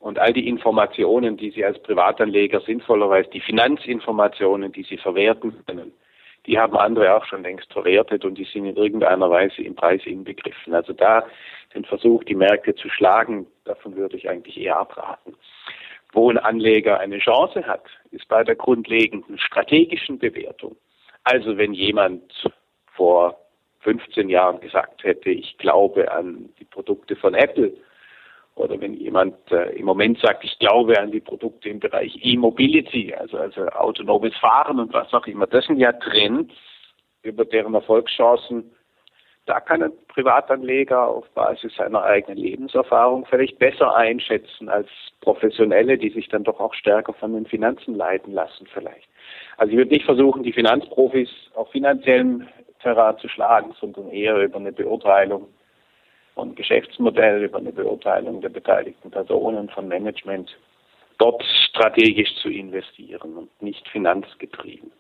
und 0.00 0.18
all 0.18 0.32
die 0.32 0.48
Informationen, 0.48 1.36
die 1.36 1.50
Sie 1.50 1.64
als 1.64 1.80
Privatanleger 1.82 2.60
sinnvollerweise, 2.60 3.30
die 3.30 3.40
Finanzinformationen, 3.40 4.72
die 4.72 4.82
Sie 4.82 4.96
verwerten 4.96 5.54
können, 5.66 5.92
die 6.46 6.58
haben 6.58 6.76
andere 6.76 7.14
auch 7.14 7.24
schon 7.24 7.42
längst 7.42 7.72
verwertet 7.72 8.24
und 8.24 8.36
die 8.36 8.44
sind 8.44 8.66
in 8.66 8.76
irgendeiner 8.76 9.30
Weise 9.30 9.62
im 9.62 9.74
Preis 9.74 10.02
inbegriffen. 10.04 10.74
Also 10.74 10.92
da 10.92 11.24
den 11.74 11.84
Versuch, 11.84 12.24
die 12.24 12.34
Märkte 12.34 12.74
zu 12.74 12.88
schlagen, 12.88 13.46
davon 13.64 13.96
würde 13.96 14.16
ich 14.16 14.28
eigentlich 14.28 14.58
eher 14.58 14.78
abraten. 14.78 15.34
Wo 16.12 16.30
ein 16.30 16.38
Anleger 16.38 17.00
eine 17.00 17.18
Chance 17.18 17.66
hat, 17.66 17.84
ist 18.10 18.28
bei 18.28 18.44
der 18.44 18.56
grundlegenden 18.56 19.38
strategischen 19.38 20.18
Bewertung. 20.18 20.76
Also 21.24 21.56
wenn 21.56 21.72
jemand 21.72 22.50
vor 22.92 23.38
15 23.80 24.28
Jahren 24.28 24.60
gesagt 24.60 25.04
hätte, 25.04 25.30
ich 25.30 25.56
glaube 25.58 26.10
an 26.12 26.50
die 26.58 26.64
Produkte 26.64 27.16
von 27.16 27.34
Apple, 27.34 27.72
oder 28.54 28.80
wenn 28.80 28.94
jemand 28.94 29.34
äh, 29.50 29.70
im 29.76 29.86
Moment 29.86 30.18
sagt, 30.20 30.44
ich 30.44 30.58
glaube 30.58 30.98
an 30.98 31.10
die 31.10 31.20
Produkte 31.20 31.68
im 31.68 31.80
Bereich 31.80 32.18
E-Mobility, 32.22 33.14
also, 33.14 33.38
also 33.38 33.66
autonomes 33.68 34.36
Fahren 34.36 34.78
und 34.78 34.92
was 34.92 35.12
auch 35.14 35.26
immer, 35.26 35.46
das 35.46 35.64
sind 35.66 35.78
ja 35.78 35.92
Trends, 35.92 36.52
über 37.22 37.44
deren 37.44 37.74
Erfolgschancen 37.74 38.72
da 39.46 39.58
kann 39.58 39.82
ein 39.82 39.92
Privatanleger 40.08 41.08
auf 41.08 41.28
Basis 41.30 41.74
seiner 41.74 42.02
eigenen 42.02 42.38
Lebenserfahrung 42.38 43.26
vielleicht 43.26 43.58
besser 43.58 43.94
einschätzen 43.94 44.68
als 44.68 44.88
Professionelle, 45.20 45.98
die 45.98 46.10
sich 46.10 46.28
dann 46.28 46.44
doch 46.44 46.60
auch 46.60 46.74
stärker 46.74 47.12
von 47.12 47.32
den 47.32 47.46
Finanzen 47.46 47.94
leiten 47.94 48.32
lassen 48.32 48.68
vielleicht. 48.72 49.08
Also 49.56 49.72
ich 49.72 49.78
würde 49.78 49.90
nicht 49.90 50.04
versuchen, 50.04 50.44
die 50.44 50.52
Finanzprofis 50.52 51.28
auf 51.54 51.70
finanziellem 51.70 52.46
Terrain 52.80 53.18
zu 53.18 53.28
schlagen, 53.28 53.74
sondern 53.80 54.10
eher 54.10 54.36
über 54.36 54.58
eine 54.58 54.72
Beurteilung 54.72 55.48
von 56.34 56.54
Geschäftsmodell, 56.54 57.44
über 57.44 57.58
eine 57.58 57.72
Beurteilung 57.72 58.40
der 58.40 58.48
beteiligten 58.48 59.10
Personen, 59.10 59.68
von 59.68 59.88
Management, 59.88 60.50
dort 61.18 61.42
strategisch 61.68 62.34
zu 62.40 62.48
investieren 62.48 63.36
und 63.36 63.62
nicht 63.62 63.86
finanzgetrieben. 63.88 64.90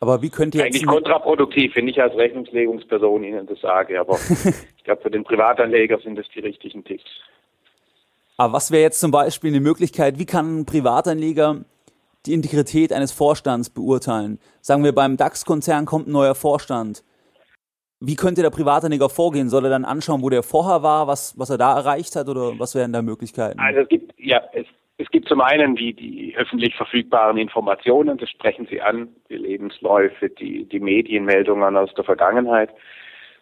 Aber 0.00 0.22
wie 0.22 0.30
könnt 0.30 0.54
ihr 0.54 0.64
Eigentlich 0.64 0.86
kontraproduktiv, 0.86 1.74
wenn 1.74 1.88
ich 1.88 2.00
als 2.00 2.14
Rechnungslegungsperson 2.14 3.24
Ihnen 3.24 3.46
das 3.46 3.60
sage, 3.60 3.98
aber 3.98 4.18
ich 4.76 4.84
glaube, 4.84 5.02
für 5.02 5.10
den 5.10 5.24
Privatanleger 5.24 5.98
sind 5.98 6.16
das 6.16 6.26
die 6.34 6.40
richtigen 6.40 6.84
Tipps. 6.84 7.10
Aber 8.36 8.52
was 8.52 8.70
wäre 8.70 8.82
jetzt 8.82 9.00
zum 9.00 9.10
Beispiel 9.10 9.50
eine 9.50 9.60
Möglichkeit, 9.60 10.18
wie 10.18 10.26
kann 10.26 10.60
ein 10.60 10.66
Privatanleger 10.66 11.64
die 12.26 12.34
Integrität 12.34 12.92
eines 12.92 13.10
Vorstands 13.10 13.70
beurteilen? 13.70 14.38
Sagen 14.60 14.84
wir, 14.84 14.94
beim 14.94 15.16
DAX-Konzern 15.16 15.86
kommt 15.86 16.06
ein 16.06 16.12
neuer 16.12 16.36
Vorstand. 16.36 17.02
Wie 18.00 18.14
könnte 18.14 18.42
der 18.42 18.50
Privatanleger 18.50 19.08
vorgehen? 19.08 19.48
Soll 19.48 19.64
er 19.64 19.70
dann 19.70 19.84
anschauen, 19.84 20.22
wo 20.22 20.30
der 20.30 20.44
vorher 20.44 20.82
war, 20.82 21.08
was, 21.08 21.36
was 21.36 21.50
er 21.50 21.58
da 21.58 21.76
erreicht 21.76 22.14
hat 22.14 22.28
oder 22.28 22.58
was 22.58 22.74
wären 22.76 22.92
da 22.92 23.02
Möglichkeiten? 23.02 23.58
Also 23.58 23.80
es 23.80 23.88
gibt, 23.88 24.14
ja, 24.18 24.40
es, 24.52 24.66
es 24.98 25.08
gibt 25.10 25.28
zum 25.28 25.40
einen 25.40 25.74
die, 25.74 25.94
die 25.94 26.34
öffentlich 26.36 26.76
verfügbaren 26.76 27.38
Informationen, 27.38 28.16
das 28.16 28.30
sprechen 28.30 28.68
Sie 28.70 28.80
an, 28.80 29.08
die 29.28 29.36
Lebensläufe, 29.36 30.28
die, 30.28 30.64
die 30.64 30.78
Medienmeldungen 30.78 31.76
aus 31.76 31.92
der 31.94 32.04
Vergangenheit. 32.04 32.70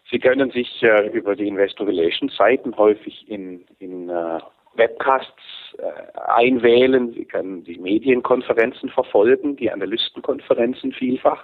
Sie 0.09 0.17
können 0.19 0.49
sich 0.49 0.81
äh, 0.81 1.07
über 1.09 1.35
die 1.35 1.47
Investor 1.47 1.85
Relations 1.85 2.35
Seiten 2.35 2.75
häufig 2.77 3.29
in, 3.29 3.63
in 3.77 4.09
äh, 4.09 4.39
Webcasts 4.73 5.33
äh, 5.77 6.19
einwählen, 6.31 7.13
Sie 7.13 7.25
können 7.25 7.63
die 7.63 7.77
Medienkonferenzen 7.77 8.89
verfolgen, 8.89 9.55
die 9.55 9.71
Analystenkonferenzen 9.71 10.93
vielfach. 10.93 11.43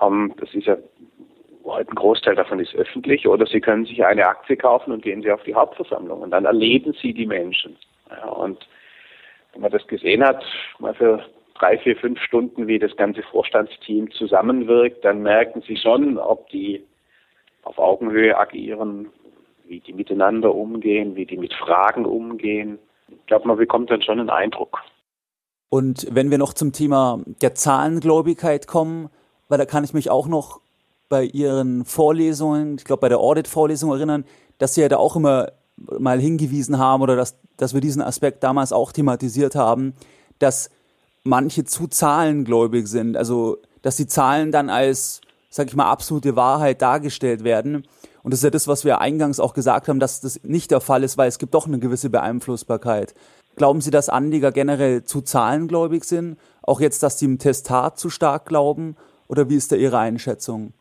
Ähm, 0.00 0.34
das 0.38 0.52
ist 0.54 0.66
ja 0.66 0.76
ein 1.72 1.86
Großteil 1.86 2.34
davon 2.34 2.60
ist 2.60 2.74
öffentlich, 2.74 3.26
oder 3.26 3.46
Sie 3.46 3.60
können 3.60 3.86
sich 3.86 4.04
eine 4.04 4.26
Aktie 4.26 4.56
kaufen 4.56 4.92
und 4.92 5.02
gehen 5.02 5.22
Sie 5.22 5.30
auf 5.30 5.42
die 5.44 5.54
Hauptversammlung 5.54 6.20
und 6.20 6.30
dann 6.30 6.44
erleben 6.44 6.94
Sie 7.00 7.14
die 7.14 7.26
Menschen. 7.26 7.76
Ja, 8.10 8.28
und 8.28 8.58
wenn 9.52 9.62
man 9.62 9.70
das 9.70 9.86
gesehen 9.86 10.22
hat, 10.22 10.44
mal 10.78 10.94
für 10.94 11.24
drei, 11.58 11.78
vier, 11.78 11.96
fünf 11.96 12.20
Stunden, 12.20 12.66
wie 12.66 12.78
das 12.78 12.94
ganze 12.96 13.22
Vorstandsteam 13.22 14.10
zusammenwirkt, 14.10 15.04
dann 15.04 15.22
merken 15.22 15.62
Sie 15.66 15.76
schon, 15.76 16.18
ob 16.18 16.48
die 16.50 16.84
auf 17.62 17.78
Augenhöhe 17.78 18.36
agieren, 18.36 19.08
wie 19.66 19.80
die 19.80 19.92
miteinander 19.92 20.54
umgehen, 20.54 21.16
wie 21.16 21.24
die 21.24 21.38
mit 21.38 21.54
Fragen 21.54 22.04
umgehen. 22.04 22.78
Ich 23.08 23.26
glaube, 23.26 23.48
man 23.48 23.56
bekommt 23.56 23.90
dann 23.90 24.02
schon 24.02 24.20
einen 24.20 24.30
Eindruck. 24.30 24.80
Und 25.70 26.06
wenn 26.10 26.30
wir 26.30 26.38
noch 26.38 26.52
zum 26.52 26.72
Thema 26.72 27.20
der 27.40 27.54
Zahlengläubigkeit 27.54 28.66
kommen, 28.66 29.08
weil 29.48 29.58
da 29.58 29.64
kann 29.64 29.84
ich 29.84 29.94
mich 29.94 30.10
auch 30.10 30.28
noch 30.28 30.60
bei 31.08 31.24
Ihren 31.24 31.84
Vorlesungen, 31.84 32.76
ich 32.78 32.84
glaube 32.84 33.00
bei 33.00 33.08
der 33.08 33.18
Audit-Vorlesung 33.18 33.90
erinnern, 33.90 34.24
dass 34.58 34.74
Sie 34.74 34.80
ja 34.80 34.88
da 34.88 34.96
auch 34.96 35.16
immer 35.16 35.52
mal 35.76 36.20
hingewiesen 36.20 36.78
haben 36.78 37.02
oder 37.02 37.16
dass, 37.16 37.36
dass 37.56 37.74
wir 37.74 37.80
diesen 37.80 38.02
Aspekt 38.02 38.42
damals 38.42 38.72
auch 38.72 38.92
thematisiert 38.92 39.54
haben, 39.54 39.94
dass 40.38 40.70
manche 41.24 41.64
zu 41.64 41.88
zahlengläubig 41.88 42.86
sind. 42.86 43.16
Also, 43.16 43.58
dass 43.82 43.96
die 43.96 44.06
Zahlen 44.06 44.52
dann 44.52 44.70
als, 44.70 45.20
sag 45.50 45.68
ich 45.68 45.76
mal, 45.76 45.90
absolute 45.90 46.36
Wahrheit 46.36 46.80
dargestellt 46.82 47.44
werden. 47.44 47.86
Und 48.22 48.32
das 48.32 48.40
ist 48.40 48.44
ja 48.44 48.50
das, 48.50 48.68
was 48.68 48.84
wir 48.84 49.00
eingangs 49.00 49.40
auch 49.40 49.52
gesagt 49.52 49.88
haben, 49.88 50.00
dass 50.00 50.20
das 50.20 50.40
nicht 50.42 50.70
der 50.70 50.80
Fall 50.80 51.02
ist, 51.02 51.18
weil 51.18 51.28
es 51.28 51.38
gibt 51.38 51.54
doch 51.54 51.66
eine 51.66 51.78
gewisse 51.78 52.08
Beeinflussbarkeit. 52.08 53.14
Glauben 53.56 53.80
Sie, 53.80 53.90
dass 53.90 54.08
Anleger 54.08 54.52
generell 54.52 55.04
zu 55.04 55.20
zahlengläubig 55.20 56.04
sind? 56.04 56.38
Auch 56.62 56.80
jetzt, 56.80 57.02
dass 57.02 57.18
sie 57.18 57.26
im 57.26 57.38
Testat 57.38 57.98
zu 57.98 58.10
stark 58.10 58.46
glauben? 58.46 58.96
Oder 59.28 59.48
wie 59.48 59.56
ist 59.56 59.70
da 59.70 59.76
Ihre 59.76 59.98
Einschätzung? 59.98 60.72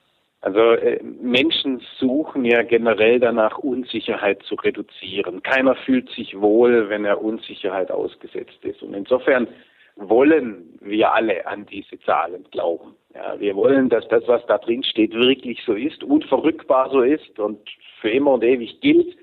Also 0.44 0.60
äh, 0.74 1.02
Menschen 1.02 1.82
suchen 2.00 2.44
ja 2.44 2.64
generell 2.64 3.18
danach, 3.18 3.60
Unsicherheit 3.60 4.44
zu 4.44 4.56
reduzieren. 4.56 5.42
Keiner 5.42 5.74
fühlt 5.74 6.10
sich 6.10 6.38
wohl, 6.40 6.90
wenn 6.90 7.06
er 7.06 7.24
Unsicherheit 7.24 7.90
ausgesetzt 7.90 8.60
ist. 8.64 8.84
Und 8.84 8.94
insofern 8.94 9.48
wollen 9.96 10.78
wir 10.82 11.14
alle 11.14 11.48
an 11.48 11.66
diese 11.66 11.98
Zahlen 12.02 12.46
glauben. 12.52 12.94
Ja, 13.16 13.40
wir 13.40 13.56
wollen, 13.56 13.88
dass 13.88 14.06
das, 14.10 14.28
was 14.28 14.46
da 14.48 14.58
drin 14.58 14.84
steht, 14.84 15.14
wirklich 15.14 15.64
so 15.66 15.76
ist, 15.76 16.04
unverrückbar 16.04 16.90
so 16.90 17.04
ist 17.04 17.40
und 17.40 17.60
für 18.02 18.10
immer 18.10 18.32
und 18.32 18.44
ewig 18.44 18.82
gilt. 18.82 19.16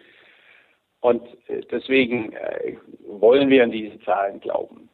Und 1.01 1.23
äh, 1.49 1.61
deswegen 1.71 2.33
äh, 2.33 2.77
wollen 3.07 3.51
wir 3.51 3.63
an 3.63 3.73
diese 3.73 4.01
Zahlen 4.07 4.41
glauben. 4.41 4.89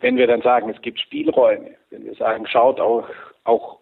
Wenn 0.00 0.16
wir 0.16 0.26
dann 0.26 0.40
sagen, 0.40 0.70
es 0.70 0.80
gibt 0.80 1.00
Spielräume, 1.00 1.72
wenn 1.90 2.06
wir 2.06 2.14
sagen, 2.14 2.46
schaut 2.46 2.80
auch, 2.80 3.10
auch 3.44 3.80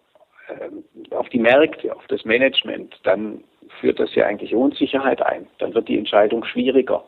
auf 1.11 1.29
die 1.29 1.39
Märkte, 1.39 1.95
auf 1.95 2.05
das 2.07 2.25
Management, 2.25 2.95
dann 3.03 3.43
führt 3.79 3.99
das 3.99 4.13
ja 4.15 4.25
eigentlich 4.25 4.53
Unsicherheit 4.53 5.21
ein. 5.21 5.47
Dann 5.59 5.73
wird 5.73 5.87
die 5.87 5.97
Entscheidung 5.97 6.45
schwieriger. 6.45 7.03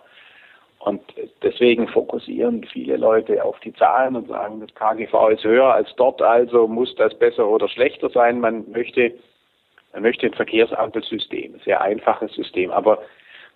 Und 0.80 1.02
deswegen 1.44 1.88
fokussieren 1.88 2.64
viele 2.64 2.98
Leute 2.98 3.44
auf 3.44 3.60
die 3.60 3.74
Zahlen 3.74 4.16
und 4.16 4.28
sagen, 4.28 4.62
das 4.62 4.74
KGV 4.76 5.30
ist 5.30 5.44
höher 5.44 5.74
als 5.74 5.94
dort, 5.98 6.22
also 6.22 6.68
muss 6.68 6.94
das 6.96 7.18
besser 7.18 7.48
oder 7.48 7.68
schlechter 7.68 8.10
sein. 8.10 8.40
Man 8.40 8.70
möchte, 8.72 9.14
man 9.94 10.04
möchte 10.04 10.28
ein 10.28 10.34
Verkehrsampelsystem, 10.34 11.60
sehr 11.66 11.82
einfaches 11.82 12.32
System. 12.34 12.72
Aber 12.72 13.00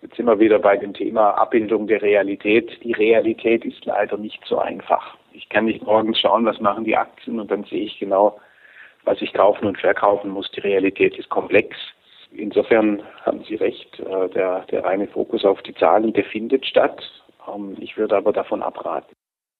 jetzt 0.02 0.16
sind 0.16 0.26
wir 0.26 0.40
wieder 0.40 0.60
bei 0.60 0.78
dem 0.78 0.94
Thema 0.94 1.32
Abbildung 1.32 1.88
der 1.88 2.02
Realität. 2.02 2.84
Die 2.84 2.94
Realität 2.94 3.64
ist 3.66 3.86
leider 3.86 4.18
nicht 4.18 4.44
so 4.46 4.58
einfach. 4.58 5.16
Ich 5.32 5.48
kann 5.48 5.66
nicht 5.66 5.86
morgens 5.86 6.20
schauen, 6.20 6.46
was 6.46 6.60
machen 6.60 6.84
die 6.84 6.98
Aktien 6.98 7.40
und 7.40 7.50
dann 7.50 7.64
sehe 7.66 7.84
ich 7.84 8.00
genau, 8.00 8.40
was 9.04 9.22
ich 9.22 9.34
kaufen 9.34 9.66
und 9.66 9.80
verkaufen 9.80 10.30
muss. 10.30 10.50
Die 10.52 10.62
Realität 10.62 11.18
ist 11.18 11.30
komplex. 11.30 11.76
Insofern 12.32 13.04
haben 13.24 13.44
Sie 13.48 13.56
recht, 13.56 14.00
äh, 14.00 14.30
der, 14.30 14.66
der 14.72 14.84
reine 14.84 15.08
Fokus 15.08 15.44
auf 15.44 15.62
die 15.64 15.76
Zahlen, 15.76 16.14
der 16.14 16.24
findet 16.26 16.66
statt. 16.66 17.02
Ähm, 17.48 17.76
ich 17.80 17.98
würde 17.98 18.16
aber 18.16 18.32
davon 18.32 18.62
abraten. 18.62 19.14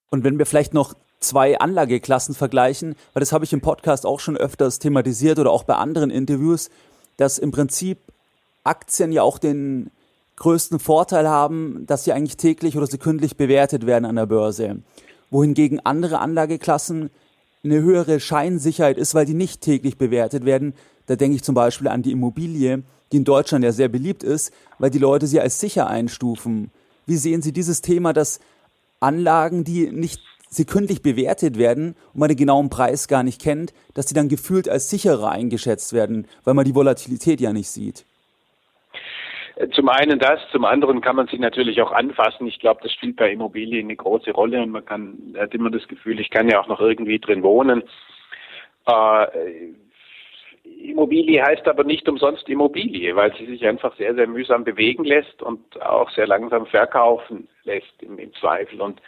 Und 0.10 0.24
wenn 0.24 0.38
wir 0.38 0.46
vielleicht 0.46 0.74
noch 0.74 0.94
zwei 1.20 1.60
Anlageklassen 1.60 2.36
vergleichen, 2.36 2.96
weil 3.14 3.20
das 3.20 3.32
habe 3.32 3.46
ich 3.46 3.54
im 3.54 3.62
Podcast 3.62 4.06
auch 4.06 4.20
schon 4.20 4.38
öfters 4.38 4.80
thematisiert 4.80 5.40
oder 5.40 5.52
auch 5.52 5.64
bei 5.64 5.76
anderen 5.76 6.10
Interviews, 6.10 6.70
dass 7.18 7.38
im 7.38 7.52
Prinzip 7.52 8.00
Aktien 8.64 9.12
ja 9.12 9.22
auch 9.22 9.38
den 9.38 9.92
größten 10.38 10.80
Vorteil 10.80 11.28
haben, 11.30 11.86
dass 11.88 12.04
sie 12.04 12.14
eigentlich 12.14 12.38
täglich 12.38 12.76
oder 12.76 12.88
sekündlich 12.88 13.38
bewertet 13.38 13.86
werden 13.86 14.06
an 14.06 14.16
der 14.16 14.26
Börse. 14.26 14.82
Wohingegen 15.30 15.80
andere 15.80 16.20
Anlageklassen 16.20 17.12
eine 17.64 17.82
höhere 17.82 18.20
Scheinsicherheit 18.20 18.98
ist, 18.98 19.14
weil 19.14 19.26
die 19.26 19.34
nicht 19.34 19.62
täglich 19.62 19.98
bewertet 19.98 20.46
werden. 20.46 20.74
Da 21.06 21.16
denke 21.16 21.36
ich 21.36 21.44
zum 21.44 21.56
Beispiel 21.56 21.88
an 21.88 22.02
die 22.02 22.12
Immobilie, 22.12 22.84
die 23.12 23.18
in 23.18 23.24
Deutschland 23.24 23.64
ja 23.64 23.72
sehr 23.72 23.90
beliebt 23.90 24.24
ist, 24.24 24.52
weil 24.80 24.90
die 24.90 25.00
Leute 25.00 25.28
sie 25.28 25.40
als 25.40 25.60
sicher 25.60 25.88
einstufen. 25.88 26.72
Wie 27.06 27.18
sehen 27.18 27.42
Sie 27.42 27.52
dieses 27.52 27.82
Thema, 27.82 28.14
dass 28.14 28.40
Anlagen, 29.00 29.64
die 29.64 29.92
nicht 29.92 30.22
sekündlich 30.50 31.02
bewertet 31.02 31.58
werden 31.58 31.96
und 32.14 32.20
man 32.20 32.30
den 32.30 32.38
genauen 32.38 32.70
Preis 32.70 33.08
gar 33.08 33.24
nicht 33.24 33.42
kennt, 33.42 33.74
dass 33.94 34.06
die 34.06 34.14
dann 34.14 34.30
gefühlt 34.30 34.70
als 34.70 34.90
sicherer 34.90 35.30
eingeschätzt 35.32 35.94
werden, 35.94 36.28
weil 36.44 36.54
man 36.54 36.66
die 36.66 36.76
Volatilität 36.76 37.42
ja 37.42 37.54
nicht 37.54 37.70
sieht? 37.70 38.06
Zum 39.74 39.90
einen 39.90 40.18
das, 40.18 40.40
zum 40.52 40.66
anderen 40.66 41.02
kann 41.02 41.16
man 41.16 41.28
sich 41.28 41.40
natürlich 41.40 41.82
auch 41.82 41.92
anfassen. 41.92 42.48
Ich 42.48 42.60
glaube, 42.60 42.82
das 42.84 42.92
spielt 42.94 43.18
bei 43.18 43.32
Immobilien 43.32 43.88
eine 43.88 43.96
große 43.96 44.32
Rolle 44.32 44.62
und 44.62 44.72
man 44.72 44.86
kann, 44.86 45.36
hat 45.38 45.54
immer 45.54 45.70
das 45.70 45.88
Gefühl, 45.88 46.20
ich 46.20 46.30
kann 46.30 46.50
ja 46.50 46.60
auch 46.60 46.68
noch 46.68 46.80
irgendwie 46.80 47.20
drin 47.20 47.44
wohnen. 47.44 47.84
Äh, 48.88 49.28
Immobilie 50.64 51.44
heißt 51.44 51.68
aber 51.68 51.84
nicht 51.84 52.08
umsonst 52.08 52.48
Immobilie, 52.50 53.16
weil 53.16 53.36
sie 53.36 53.46
sich 53.46 53.66
einfach 53.66 53.96
sehr, 53.98 54.16
sehr 54.16 54.28
mühsam 54.28 54.64
bewegen 54.64 55.04
lässt 55.04 55.42
und 55.42 55.82
auch 55.82 56.10
sehr 56.12 56.28
langsam 56.28 56.66
verkaufen 56.66 57.48
lässt 57.64 58.02
im, 58.02 58.18
im 58.18 58.34
Zweifel. 58.34 58.82
Und 58.82 59.02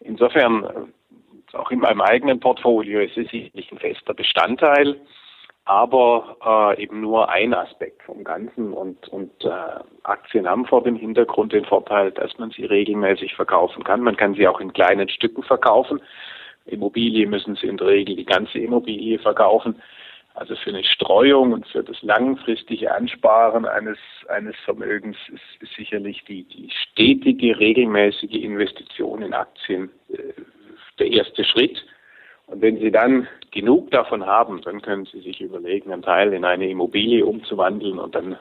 insofern, 0.00 0.92
auch 1.52 1.70
in 1.70 1.80
meinem 1.80 2.00
eigenen 2.00 2.38
Portfolio, 2.38 3.00
ist 3.00 3.16
es 3.16 3.30
sicherlich 3.30 3.72
ein 3.72 3.78
fester 3.78 4.14
Bestandteil, 4.14 5.00
aber 5.64 6.74
äh, 6.76 6.82
eben 6.82 7.00
nur 7.00 7.28
ein 7.28 7.54
Aspekt 7.54 8.02
vom 8.02 8.24
Ganzen. 8.24 8.72
Und, 8.72 9.08
und 9.08 9.44
äh, 9.44 9.50
Aktien 10.02 10.48
haben 10.48 10.66
vor 10.66 10.82
dem 10.82 10.96
Hintergrund 10.96 11.52
den 11.52 11.64
Vorteil, 11.64 12.10
dass 12.12 12.36
man 12.38 12.50
sie 12.50 12.64
regelmäßig 12.64 13.34
verkaufen 13.34 13.84
kann. 13.84 14.00
Man 14.00 14.16
kann 14.16 14.34
sie 14.34 14.48
auch 14.48 14.60
in 14.60 14.72
kleinen 14.72 15.08
Stücken 15.08 15.42
verkaufen. 15.42 16.00
Immobilie 16.66 17.26
müssen 17.26 17.56
sie 17.56 17.66
in 17.66 17.76
der 17.76 17.88
Regel 17.88 18.16
die 18.16 18.24
ganze 18.24 18.58
Immobilie 18.58 19.18
verkaufen. 19.18 19.80
Also 20.34 20.54
für 20.56 20.70
eine 20.70 20.84
Streuung 20.84 21.52
und 21.52 21.66
für 21.66 21.82
das 21.82 22.00
langfristige 22.02 22.94
Ansparen 22.94 23.66
eines, 23.66 23.98
eines 24.28 24.54
Vermögens 24.64 25.16
ist, 25.28 25.62
ist 25.62 25.74
sicherlich 25.74 26.24
die, 26.24 26.44
die 26.44 26.70
stetige, 26.70 27.58
regelmäßige 27.58 28.34
Investition 28.34 29.22
in 29.22 29.34
Aktien 29.34 29.90
äh, 30.08 30.32
der 30.98 31.08
erste 31.08 31.44
Schritt. 31.44 31.84
Und 32.50 32.62
wenn 32.62 32.78
Sie 32.78 32.90
dann 32.90 33.28
genug 33.52 33.90
davon 33.92 34.26
haben, 34.26 34.60
dann 34.62 34.82
können 34.82 35.06
Sie 35.12 35.20
sich 35.20 35.40
überlegen, 35.40 35.92
einen 35.92 36.02
Teil 36.02 36.32
in 36.32 36.44
eine 36.44 36.68
Immobilie 36.68 37.24
umzuwandeln 37.24 37.98
und 37.98 38.14
dann 38.14 38.32
äh, 38.32 38.36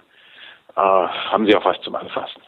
haben 0.75 1.45
Sie 1.45 1.55
auch 1.55 1.65
was 1.65 1.79
zum 1.81 1.95
Anfassen. 1.95 2.41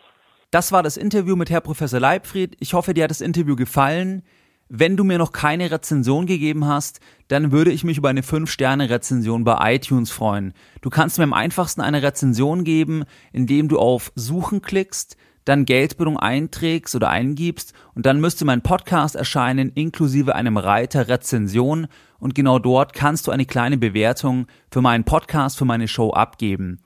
Das 0.50 0.71
war 0.71 0.82
das 0.82 0.97
Interview 0.97 1.36
mit 1.36 1.50
Herr 1.50 1.62
Professor 1.62 2.00
Leibfried. 2.00 2.58
Ich 2.60 2.74
hoffe, 2.74 2.93
dir 2.93 3.04
hat 3.04 3.12
das 3.12 3.21
Interview 3.21 3.56
gefallen. 3.56 4.24
Wenn 4.69 4.97
du 4.97 5.04
mir 5.04 5.17
noch 5.17 5.34
keine 5.34 5.69
Rezension 5.69 6.26
gegeben 6.26 6.65
hast, 6.65 7.00
dann 7.28 7.52
würde 7.52 7.71
ich 7.71 7.84
mich 7.84 7.97
über 7.97 8.10
eine 8.10 8.21
5-Sterne-Rezension 8.21 9.43
bei 9.43 9.76
iTunes 9.76 10.12
freuen. 10.12 10.54
Du 10.82 10.89
kannst 10.89 11.17
mir 11.19 11.26
am 11.26 11.34
einfachsten 11.34 11.82
eine 11.82 12.02
Rezension 12.02 12.63
geben, 12.63 13.04
indem 13.34 13.67
du 13.67 13.78
auf 13.78 14.12
Suchen 14.15 14.62
klickst, 14.62 15.17
dann 15.46 15.66
Geldbildung 15.66 16.18
einträgst 16.18 16.96
oder 16.96 17.10
eingibst 17.10 17.74
und 17.96 18.06
dann 18.06 18.20
müsste 18.20 18.46
mein 18.46 18.62
Podcast 18.62 19.16
erscheinen 19.16 19.72
inklusive 19.74 20.36
einem 20.36 20.58
Reiter 20.58 21.08
Rezension 21.08 21.88
und 22.20 22.36
genau 22.36 22.60
dort 22.60 22.94
kannst 22.94 23.28
du 23.28 23.32
eine 23.32 23.46
kleine 23.46 23.78
Bewertung 23.78 24.48
für 24.72 24.82
meinen 24.82 25.04
Podcast, 25.04 25.58
für 25.58 25.66
meine 25.66 25.88
Show 25.88 26.12
abgeben. 26.12 26.80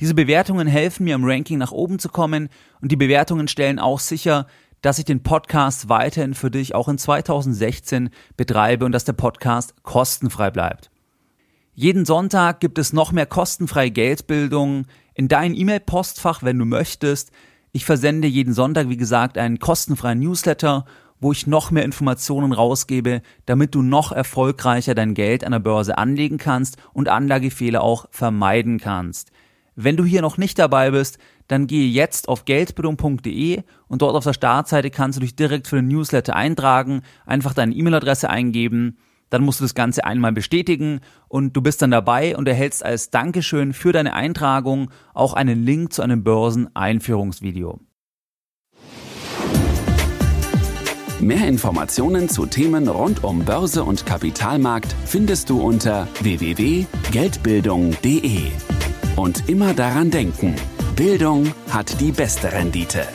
Diese 0.00 0.14
Bewertungen 0.14 0.66
helfen 0.66 1.04
mir 1.04 1.14
im 1.14 1.24
Ranking 1.24 1.58
nach 1.58 1.72
oben 1.72 1.98
zu 1.98 2.08
kommen 2.08 2.48
und 2.80 2.90
die 2.90 2.96
Bewertungen 2.96 3.48
stellen 3.48 3.78
auch 3.78 4.00
sicher, 4.00 4.46
dass 4.82 4.98
ich 4.98 5.04
den 5.04 5.22
Podcast 5.22 5.88
weiterhin 5.88 6.34
für 6.34 6.50
dich 6.50 6.74
auch 6.74 6.88
in 6.88 6.98
2016 6.98 8.10
betreibe 8.36 8.84
und 8.84 8.92
dass 8.92 9.04
der 9.04 9.12
Podcast 9.12 9.74
kostenfrei 9.82 10.50
bleibt. 10.50 10.90
Jeden 11.74 12.04
Sonntag 12.04 12.60
gibt 12.60 12.78
es 12.78 12.92
noch 12.92 13.12
mehr 13.12 13.26
kostenfreie 13.26 13.90
Geldbildung 13.90 14.86
in 15.14 15.28
dein 15.28 15.54
E-Mail-Postfach, 15.54 16.42
wenn 16.42 16.58
du 16.58 16.64
möchtest. 16.64 17.30
Ich 17.72 17.84
versende 17.84 18.26
jeden 18.26 18.52
Sonntag, 18.52 18.88
wie 18.88 18.96
gesagt, 18.96 19.38
einen 19.38 19.60
kostenfreien 19.60 20.18
Newsletter, 20.18 20.84
wo 21.20 21.30
ich 21.30 21.46
noch 21.46 21.70
mehr 21.70 21.84
Informationen 21.84 22.52
rausgebe, 22.52 23.22
damit 23.46 23.74
du 23.74 23.82
noch 23.82 24.10
erfolgreicher 24.10 24.94
dein 24.94 25.14
Geld 25.14 25.44
an 25.44 25.52
der 25.52 25.60
Börse 25.60 25.96
anlegen 25.96 26.38
kannst 26.38 26.78
und 26.92 27.08
Anlagefehler 27.08 27.82
auch 27.82 28.06
vermeiden 28.10 28.78
kannst. 28.78 29.30
Wenn 29.76 29.96
du 29.96 30.04
hier 30.04 30.20
noch 30.20 30.36
nicht 30.36 30.58
dabei 30.58 30.90
bist, 30.90 31.18
dann 31.46 31.68
gehe 31.68 31.88
jetzt 31.88 32.28
auf 32.28 32.44
geldbildung.de 32.44 33.62
und 33.86 34.02
dort 34.02 34.16
auf 34.16 34.24
der 34.24 34.32
Startseite 34.32 34.90
kannst 34.90 35.18
du 35.18 35.20
dich 35.20 35.36
direkt 35.36 35.68
für 35.68 35.76
den 35.76 35.88
Newsletter 35.88 36.34
eintragen, 36.34 37.02
einfach 37.24 37.54
deine 37.54 37.74
E-Mail-Adresse 37.74 38.30
eingeben, 38.30 38.98
dann 39.30 39.42
musst 39.42 39.60
du 39.60 39.64
das 39.64 39.74
Ganze 39.74 40.04
einmal 40.04 40.32
bestätigen 40.32 41.00
und 41.28 41.56
du 41.56 41.62
bist 41.62 41.80
dann 41.80 41.90
dabei 41.90 42.36
und 42.36 42.46
erhältst 42.46 42.84
als 42.84 43.10
Dankeschön 43.10 43.72
für 43.72 43.92
deine 43.92 44.12
Eintragung 44.12 44.90
auch 45.14 45.34
einen 45.34 45.64
Link 45.64 45.92
zu 45.92 46.02
einem 46.02 46.22
Börseneinführungsvideo. 46.22 47.80
Mehr 51.20 51.46
Informationen 51.46 52.30
zu 52.30 52.46
Themen 52.46 52.88
rund 52.88 53.22
um 53.24 53.44
Börse 53.44 53.84
und 53.84 54.06
Kapitalmarkt 54.06 54.94
findest 55.04 55.50
du 55.50 55.60
unter 55.60 56.08
www.geldbildung.de. 56.22 58.40
Und 59.16 59.50
immer 59.50 59.74
daran 59.74 60.10
denken, 60.10 60.56
Bildung 60.96 61.52
hat 61.68 62.00
die 62.00 62.12
beste 62.12 62.50
Rendite. 62.52 63.06